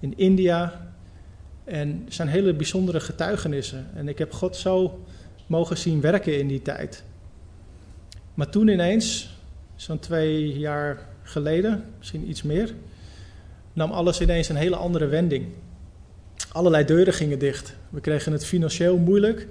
[0.00, 0.90] in India.
[1.64, 3.86] En er zijn hele bijzondere getuigenissen.
[3.94, 5.04] En ik heb God zo
[5.46, 7.04] mogen zien werken in die tijd.
[8.34, 9.36] Maar toen ineens,
[9.74, 12.74] zo'n twee jaar geleden, misschien iets meer,
[13.72, 15.46] nam alles ineens een hele andere wending.
[16.52, 17.74] Allerlei deuren gingen dicht.
[17.90, 19.48] We kregen het financieel moeilijk.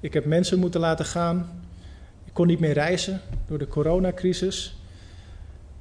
[0.00, 1.62] Ik heb mensen moeten laten gaan.
[2.24, 4.76] Ik kon niet meer reizen door de coronacrisis.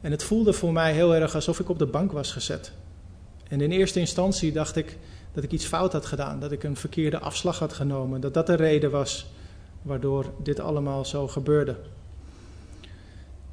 [0.03, 2.71] En het voelde voor mij heel erg alsof ik op de bank was gezet.
[3.47, 4.97] En in eerste instantie dacht ik
[5.33, 8.47] dat ik iets fout had gedaan, dat ik een verkeerde afslag had genomen, dat dat
[8.47, 9.25] de reden was
[9.81, 11.71] waardoor dit allemaal zo gebeurde.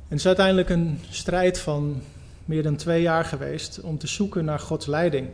[0.08, 2.02] En het is uiteindelijk een strijd van
[2.44, 5.28] meer dan twee jaar geweest om te zoeken naar Gods leiding.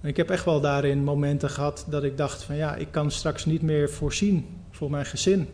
[0.00, 3.10] En ik heb echt wel daarin momenten gehad dat ik dacht van ja, ik kan
[3.10, 5.48] straks niet meer voorzien voor mijn gezin.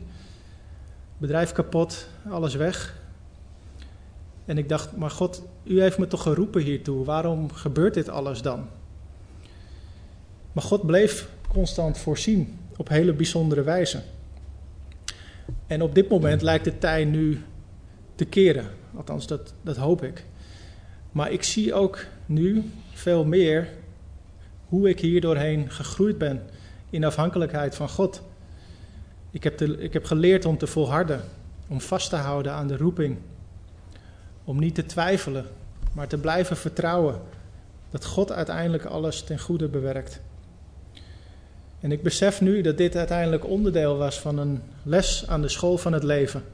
[1.19, 2.98] Bedrijf kapot, alles weg.
[4.49, 8.43] En ik dacht, maar God, u heeft me toch geroepen hiertoe, waarom gebeurt dit alles
[8.43, 8.67] dan?
[10.53, 14.03] Maar God bleef constant voorzien op hele bijzondere wijze.
[15.67, 17.43] En op dit moment lijkt de tijd nu
[18.15, 18.67] te keren.
[18.97, 20.25] Althans, dat, dat hoop ik.
[21.13, 23.69] Maar ik zie ook nu veel meer
[24.69, 26.43] hoe ik hier doorheen gegroeid ben
[26.91, 28.23] in afhankelijkheid van God.
[29.31, 31.21] Ik heb, ik heb geleerd om te volharden,
[31.67, 33.17] om vast te houden aan de roeping,
[34.49, 35.47] om niet te twijfelen,
[35.93, 37.21] maar te blijven vertrouwen
[37.91, 40.21] dat God uiteindelijk alles ten goede bewerkt.
[41.81, 45.79] En ik besef nu dat dit uiteindelijk onderdeel was van een les aan de school
[45.79, 46.45] van het leven.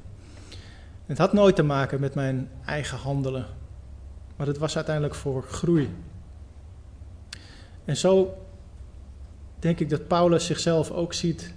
[1.07, 3.47] Het had nooit te maken met mijn eigen handelen,
[4.37, 5.95] maar het was uiteindelijk voor groei.
[7.85, 8.35] En zo
[9.59, 11.55] denk ik dat Paulus zichzelf ook ziet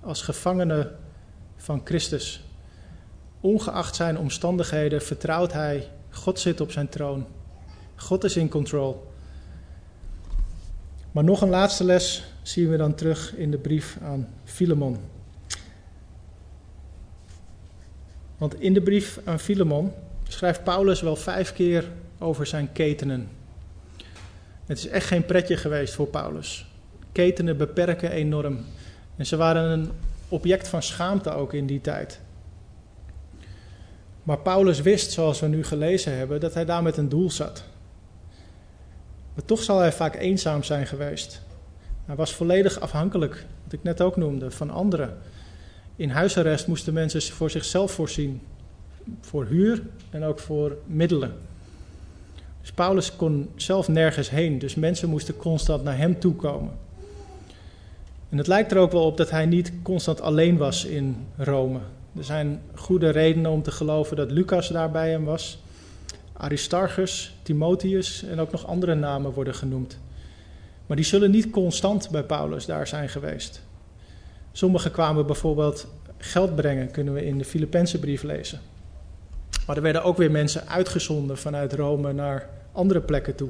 [0.00, 0.92] als gevangene
[1.56, 2.43] van Christus.
[3.44, 7.26] Ongeacht zijn omstandigheden vertrouwt hij, God zit op zijn troon.
[7.96, 9.12] God is in control.
[11.10, 14.96] Maar nog een laatste les zien we dan terug in de brief aan Filemon.
[18.38, 19.92] Want in de brief aan Filemon
[20.28, 23.28] schrijft Paulus wel vijf keer over zijn ketenen.
[24.66, 26.66] Het is echt geen pretje geweest voor Paulus.
[27.12, 28.58] Ketenen beperken enorm.
[29.16, 29.90] En ze waren een
[30.28, 32.22] object van schaamte ook in die tijd.
[34.24, 37.64] Maar Paulus wist, zoals we nu gelezen hebben, dat hij daar met een doel zat.
[39.34, 41.42] Maar toch zal hij vaak eenzaam zijn geweest.
[42.04, 45.18] Hij was volledig afhankelijk, wat ik net ook noemde, van anderen.
[45.96, 48.40] In huisarrest moesten mensen voor zichzelf voorzien.
[49.20, 51.32] Voor huur en ook voor middelen.
[52.60, 56.72] Dus Paulus kon zelf nergens heen, dus mensen moesten constant naar hem toe komen.
[58.28, 61.78] En het lijkt er ook wel op dat hij niet constant alleen was in Rome.
[62.16, 65.58] Er zijn goede redenen om te geloven dat Lucas daar bij hem was.
[66.32, 69.98] Aristarchus, Timotheus en ook nog andere namen worden genoemd.
[70.86, 73.62] Maar die zullen niet constant bij Paulus daar zijn geweest.
[74.52, 75.86] Sommigen kwamen bijvoorbeeld
[76.18, 78.60] geld brengen, kunnen we in de Filippense brief lezen.
[79.66, 83.48] Maar er werden ook weer mensen uitgezonden vanuit Rome naar andere plekken toe.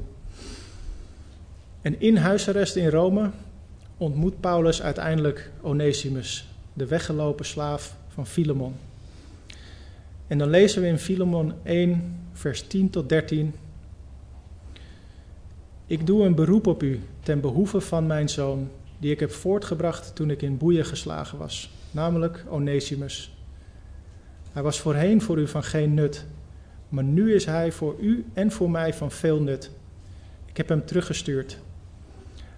[1.81, 3.29] En in huisarrest in Rome
[3.97, 8.75] ontmoet Paulus uiteindelijk Onesimus, de weggelopen slaaf van Filemon.
[10.27, 13.53] En dan lezen we in Filemon 1, vers 10 tot 13.
[15.85, 20.15] Ik doe een beroep op u ten behoeve van mijn zoon, die ik heb voortgebracht
[20.15, 23.37] toen ik in boeien geslagen was, namelijk Onesimus.
[24.51, 26.25] Hij was voorheen voor u van geen nut,
[26.89, 29.71] maar nu is hij voor u en voor mij van veel nut.
[30.45, 31.59] Ik heb hem teruggestuurd.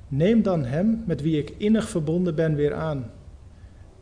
[0.07, 3.11] Neem dan hem met wie ik innig verbonden ben weer aan.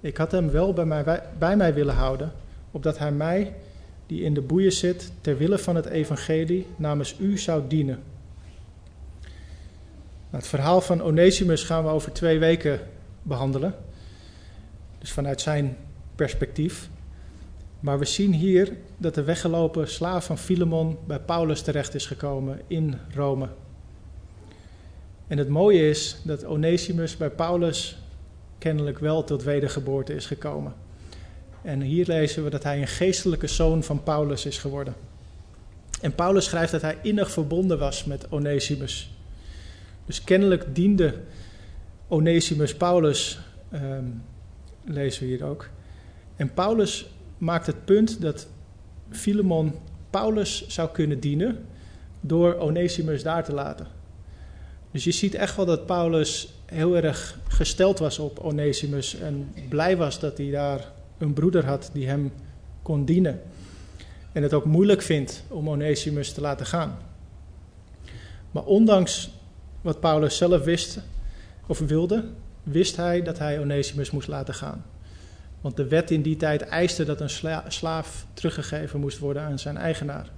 [0.05, 2.31] Ik had hem wel bij mij, bij mij willen houden,
[2.71, 3.53] opdat hij mij,
[4.05, 8.03] die in de boeien zit, ter wille van het evangelie, namens u zou dienen.
[10.29, 12.79] Het verhaal van Onesimus gaan we over twee weken
[13.21, 13.75] behandelen.
[14.99, 15.77] Dus vanuit zijn
[16.15, 16.89] perspectief.
[17.79, 22.61] Maar we zien hier dat de weggelopen slaaf van Filemon bij Paulus terecht is gekomen
[22.67, 23.47] in Rome.
[25.27, 27.97] En het mooie is dat Onesimus bij Paulus
[28.65, 30.73] kennelijk wel tot wedergeboorte is gekomen.
[31.61, 34.95] En hier lezen we dat hij een geestelijke zoon van Paulus is geworden.
[36.01, 39.11] En Paulus schrijft dat hij innig verbonden was met Onesimus.
[40.05, 41.13] Dus kennelijk diende
[42.07, 43.39] Onesimus Paulus,
[43.73, 44.23] um,
[44.85, 45.69] lezen we hier ook.
[46.35, 48.47] En Paulus maakt het punt dat
[49.09, 49.73] Filemon
[50.09, 51.65] Paulus zou kunnen dienen
[52.21, 53.87] door Onesimus daar te laten.
[54.91, 59.97] Dus je ziet echt wel dat Paulus heel erg gesteld was op Onesimus en blij
[59.97, 62.31] was dat hij daar een broeder had die hem
[62.81, 63.41] kon dienen.
[64.31, 66.97] En het ook moeilijk vindt om Onesimus te laten gaan.
[68.51, 69.29] Maar ondanks
[69.81, 70.99] wat Paulus zelf wist
[71.67, 72.23] of wilde,
[72.63, 74.85] wist hij dat hij Onesimus moest laten gaan.
[75.61, 79.77] Want de wet in die tijd eiste dat een slaaf teruggegeven moest worden aan zijn
[79.77, 80.29] eigenaar.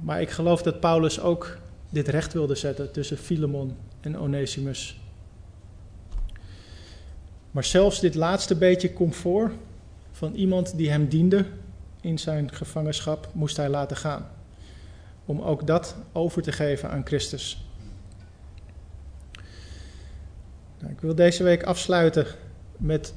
[0.00, 5.00] Maar ik geloof dat Paulus ook dit recht wilde zetten tussen Filemon en Onesimus.
[7.50, 9.52] Maar zelfs dit laatste beetje comfort
[10.12, 11.46] van iemand die hem diende
[12.00, 14.30] in zijn gevangenschap moest hij laten gaan.
[15.24, 17.64] Om ook dat over te geven aan Christus.
[20.78, 22.26] Nou, ik wil deze week afsluiten
[22.76, 23.14] met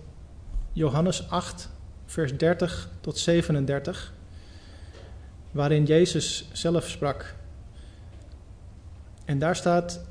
[0.73, 1.69] Johannes 8,
[2.05, 4.13] vers 30 tot 37,
[5.51, 7.35] waarin Jezus zelf sprak.
[9.31, 10.01] En daar staat,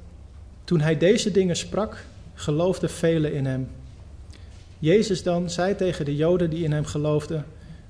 [0.64, 2.04] toen hij deze dingen sprak,
[2.34, 3.68] geloofden velen in hem.
[4.78, 7.44] Jezus dan zei tegen de Joden die in hem geloofden,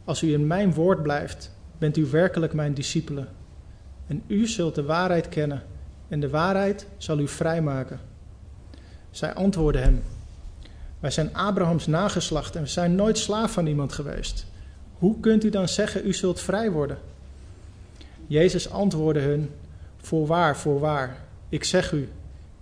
[0.05, 3.29] als u in mijn woord blijft, bent u werkelijk mijn discipelen.
[4.07, 5.63] En u zult de waarheid kennen
[6.09, 8.01] en de waarheid zal u vrijmaken.
[9.11, 10.03] Zij antwoordden hem,
[11.01, 14.47] wij zijn Abrahams nageslacht en we zijn nooit slaaf van iemand geweest.
[14.99, 16.99] Hoe kunt u dan zeggen, u zult vrij worden?
[18.27, 19.51] Jezus antwoordde hun,
[20.01, 21.17] voorwaar, voorwaar,
[21.49, 22.09] ik zeg u,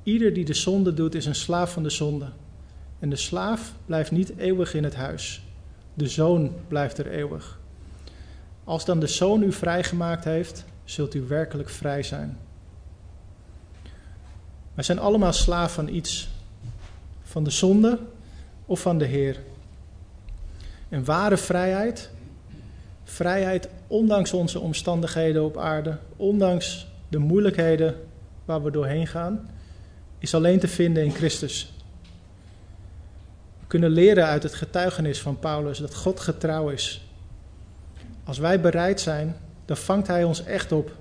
[0.02, 2.28] ieder die de zonde doet is een slaaf van de zonde.
[2.98, 5.42] En de slaaf blijft niet eeuwig in het huis,
[5.94, 7.58] de zoon blijft er eeuwig.
[8.64, 12.38] Als dan de zoon u vrijgemaakt heeft, zult u werkelijk vrij zijn.
[14.74, 16.28] Wij zijn allemaal slaaf van iets,
[17.22, 17.98] van de zonde
[18.66, 19.40] of van de Heer.
[20.88, 22.10] En ware vrijheid,
[23.04, 27.94] vrijheid ondanks onze omstandigheden op aarde, ondanks de moeilijkheden
[28.44, 29.50] waar we doorheen gaan,
[30.18, 31.72] is alleen te vinden in Christus.
[33.60, 37.06] We kunnen leren uit het getuigenis van Paulus dat God getrouw is.
[38.24, 40.92] Als wij bereid zijn, dan vangt Hij ons echt op.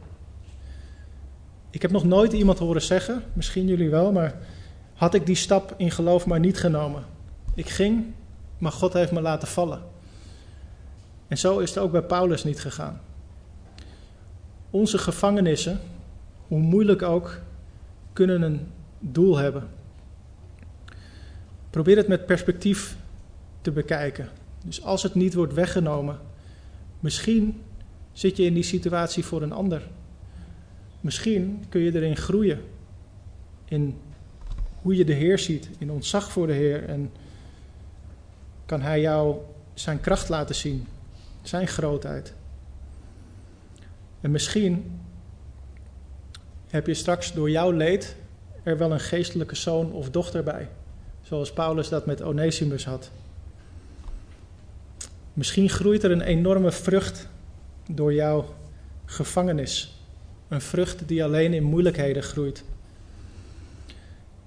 [1.70, 4.36] Ik heb nog nooit iemand horen zeggen, misschien jullie wel, maar
[4.94, 7.04] had ik die stap in geloof maar niet genomen.
[7.54, 8.06] Ik ging,
[8.58, 9.82] maar God heeft me laten vallen.
[11.28, 13.02] En zo is het ook bij Paulus niet gegaan.
[14.70, 15.80] Onze gevangenissen,
[16.48, 17.40] hoe moeilijk ook,
[18.14, 18.68] kunnen een
[19.00, 19.68] doel hebben.
[21.70, 22.98] Probeer het met perspectief
[23.62, 24.30] te bekijken.
[24.64, 26.20] Dus als het niet wordt weggenomen,
[27.00, 27.62] misschien
[28.12, 29.88] zit je in die situatie voor een ander.
[31.02, 32.62] Misschien kun je erin groeien.
[33.66, 33.96] In
[34.82, 36.86] hoe je de Heer ziet, in ontzag voor de Heer.
[36.86, 37.12] En
[38.66, 39.38] kan Hij jou
[39.74, 40.88] zijn kracht laten zien,
[41.42, 42.34] zijn grootheid.
[44.22, 45.00] En misschien
[46.68, 48.16] heb je straks door jouw leed
[48.64, 50.70] er wel een geestelijke zoon of dochter bij.
[51.22, 53.12] Zoals Paulus dat met Onesimus had.
[55.34, 57.28] Misschien groeit er een enorme vrucht
[57.90, 58.56] door jouw
[59.06, 60.02] gevangenis.
[60.48, 62.64] Een vrucht die alleen in moeilijkheden groeit.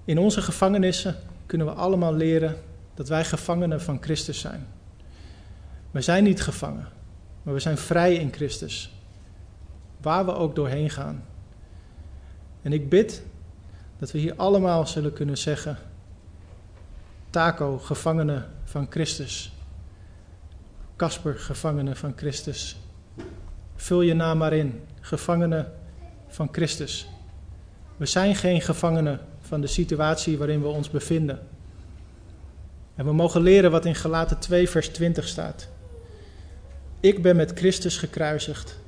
[0.05, 1.15] In onze gevangenissen
[1.45, 2.55] kunnen we allemaal leren
[2.93, 4.67] dat wij gevangenen van Christus zijn.
[5.91, 6.87] We zijn niet gevangen,
[7.43, 8.93] maar we zijn vrij in Christus.
[10.01, 11.25] Waar we ook doorheen gaan.
[12.61, 13.23] En ik bid
[13.99, 15.77] dat we hier allemaal zullen kunnen zeggen:
[17.29, 19.53] Taco, gevangene van Christus.
[20.95, 22.77] Kasper, gevangene van Christus.
[23.75, 25.67] Vul je naam maar in, gevangene
[26.27, 27.09] van Christus.
[27.97, 31.39] We zijn geen gevangenen van de situatie waarin we ons bevinden.
[32.95, 35.67] En we mogen leren wat in Galaten 2, vers 20 staat.
[36.99, 38.79] Ik ben met Christus gekruisigd.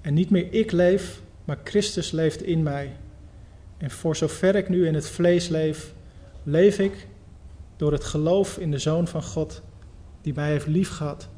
[0.00, 2.96] En niet meer ik leef, maar Christus leeft in mij.
[3.78, 5.92] En voor zover ik nu in het vlees leef,
[6.42, 7.06] leef ik
[7.76, 9.62] door het geloof in de Zoon van God,
[10.20, 11.28] die mij heeft liefgehad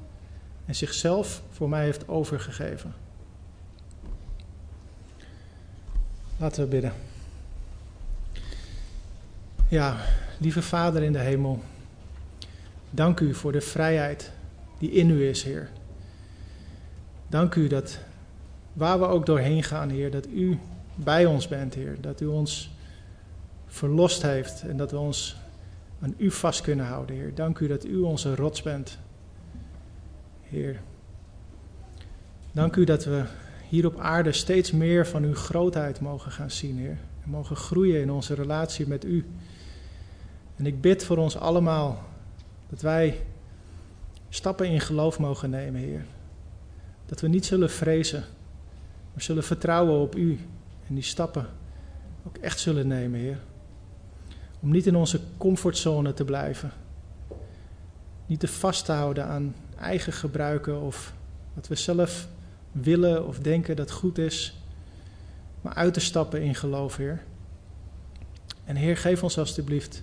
[0.65, 2.95] en zichzelf voor mij heeft overgegeven.
[6.37, 6.93] Laten we bidden.
[9.69, 9.97] Ja,
[10.39, 11.63] lieve Vader in de hemel,
[12.91, 14.33] dank u voor de vrijheid
[14.79, 15.71] die in u is, Heer.
[17.29, 17.99] Dank u dat
[18.73, 20.59] waar we ook doorheen gaan, Heer, dat u
[20.95, 21.97] bij ons bent, Heer.
[22.01, 22.71] Dat u ons
[23.67, 25.37] verlost heeft en dat we ons
[26.01, 27.35] aan u vast kunnen houden, Heer.
[27.35, 28.99] Dank u dat u onze rots bent,
[30.43, 30.81] Heer.
[32.53, 33.25] Dank u dat we
[33.69, 36.99] hier op aarde steeds meer van uw grootheid mogen gaan zien, Heer.
[37.25, 39.27] En mogen groeien in onze relatie met u.
[40.57, 42.05] En ik bid voor ons allemaal
[42.69, 43.21] dat wij
[44.29, 46.05] stappen in geloof mogen nemen, Heer.
[47.07, 48.25] Dat we niet zullen vrezen,
[49.13, 50.39] maar zullen vertrouwen op u
[50.89, 51.47] en die stappen
[52.27, 53.39] ook echt zullen nemen, Heer.
[54.61, 56.71] Om niet in onze comfortzone te blijven.
[58.27, 61.15] Niet te vast te houden aan eigen gebruiken of
[61.55, 62.29] wat we zelf
[62.73, 64.57] willen of denken dat goed is.
[65.61, 67.23] Maar uit te stappen in geloof, Heer.
[68.65, 70.03] En Heer, geef ons alstublieft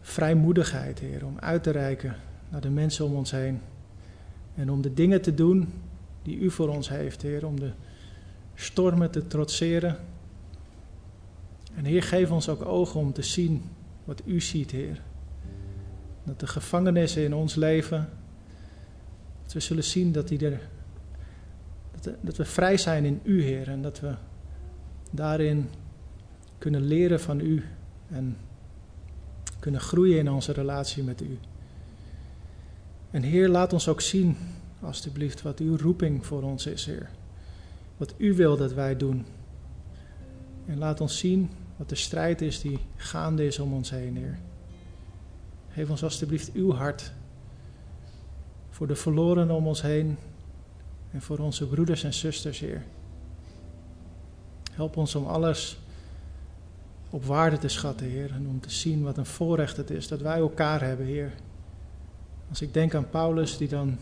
[0.00, 2.16] vrijmoedigheid, Heer, om uit te reiken
[2.48, 3.60] naar de mensen om ons heen.
[4.54, 5.72] En om de dingen te doen
[6.22, 7.46] die U voor ons heeft, Heer.
[7.46, 7.70] Om de
[8.60, 9.96] stormen te trotseren.
[11.74, 13.62] En Heer, geef ons ook ogen om te zien
[14.04, 15.02] wat U ziet, Heer.
[16.24, 18.08] Dat de gevangenissen in ons leven,
[19.42, 20.60] dat we zullen zien dat, die er,
[22.20, 23.68] dat, we vrij zijn in U, Heer.
[23.68, 24.14] En dat we
[25.10, 25.68] daarin
[26.58, 27.64] kunnen leren van U
[28.08, 28.36] en
[29.58, 31.38] kunnen groeien in onze relatie met U.
[33.10, 34.36] En Heer, laat ons ook zien,
[34.80, 37.10] alstublieft, wat uw roeping voor ons is, Heer
[38.00, 39.26] wat u wil dat wij doen.
[40.66, 44.38] En laat ons zien wat de strijd is die gaande is om ons heen, Heer.
[45.68, 47.12] Geef ons alstublieft uw hart
[48.70, 50.16] voor de verlorenen om ons heen
[51.10, 52.84] en voor onze broeders en zusters, Heer.
[54.72, 55.78] Help ons om alles
[57.10, 60.20] op waarde te schatten, Heer, en om te zien wat een voorrecht het is dat
[60.20, 61.32] wij elkaar hebben, Heer.
[62.48, 63.98] Als ik denk aan Paulus, die dan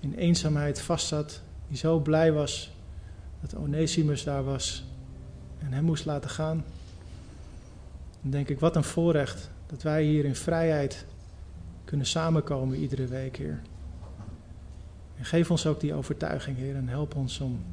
[0.00, 2.72] in eenzaamheid vastzat die zo blij was
[3.40, 4.84] dat Onesimus daar was
[5.58, 6.64] en hem moest laten gaan.
[8.22, 11.04] Dan denk ik, wat een voorrecht dat wij hier in vrijheid
[11.84, 13.60] kunnen samenkomen iedere week, Heer.
[15.16, 17.64] En geef ons ook die overtuiging, Heer, en help ons om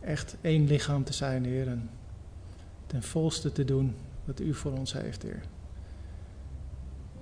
[0.00, 1.90] echt één lichaam te zijn, Heer, en
[2.86, 5.42] ten volste te doen wat U voor ons heeft, Heer.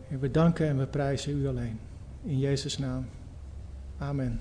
[0.08, 1.78] Heer, we danken en we prijzen U alleen.
[2.22, 3.06] In Jezus' naam.
[3.98, 4.40] Amen.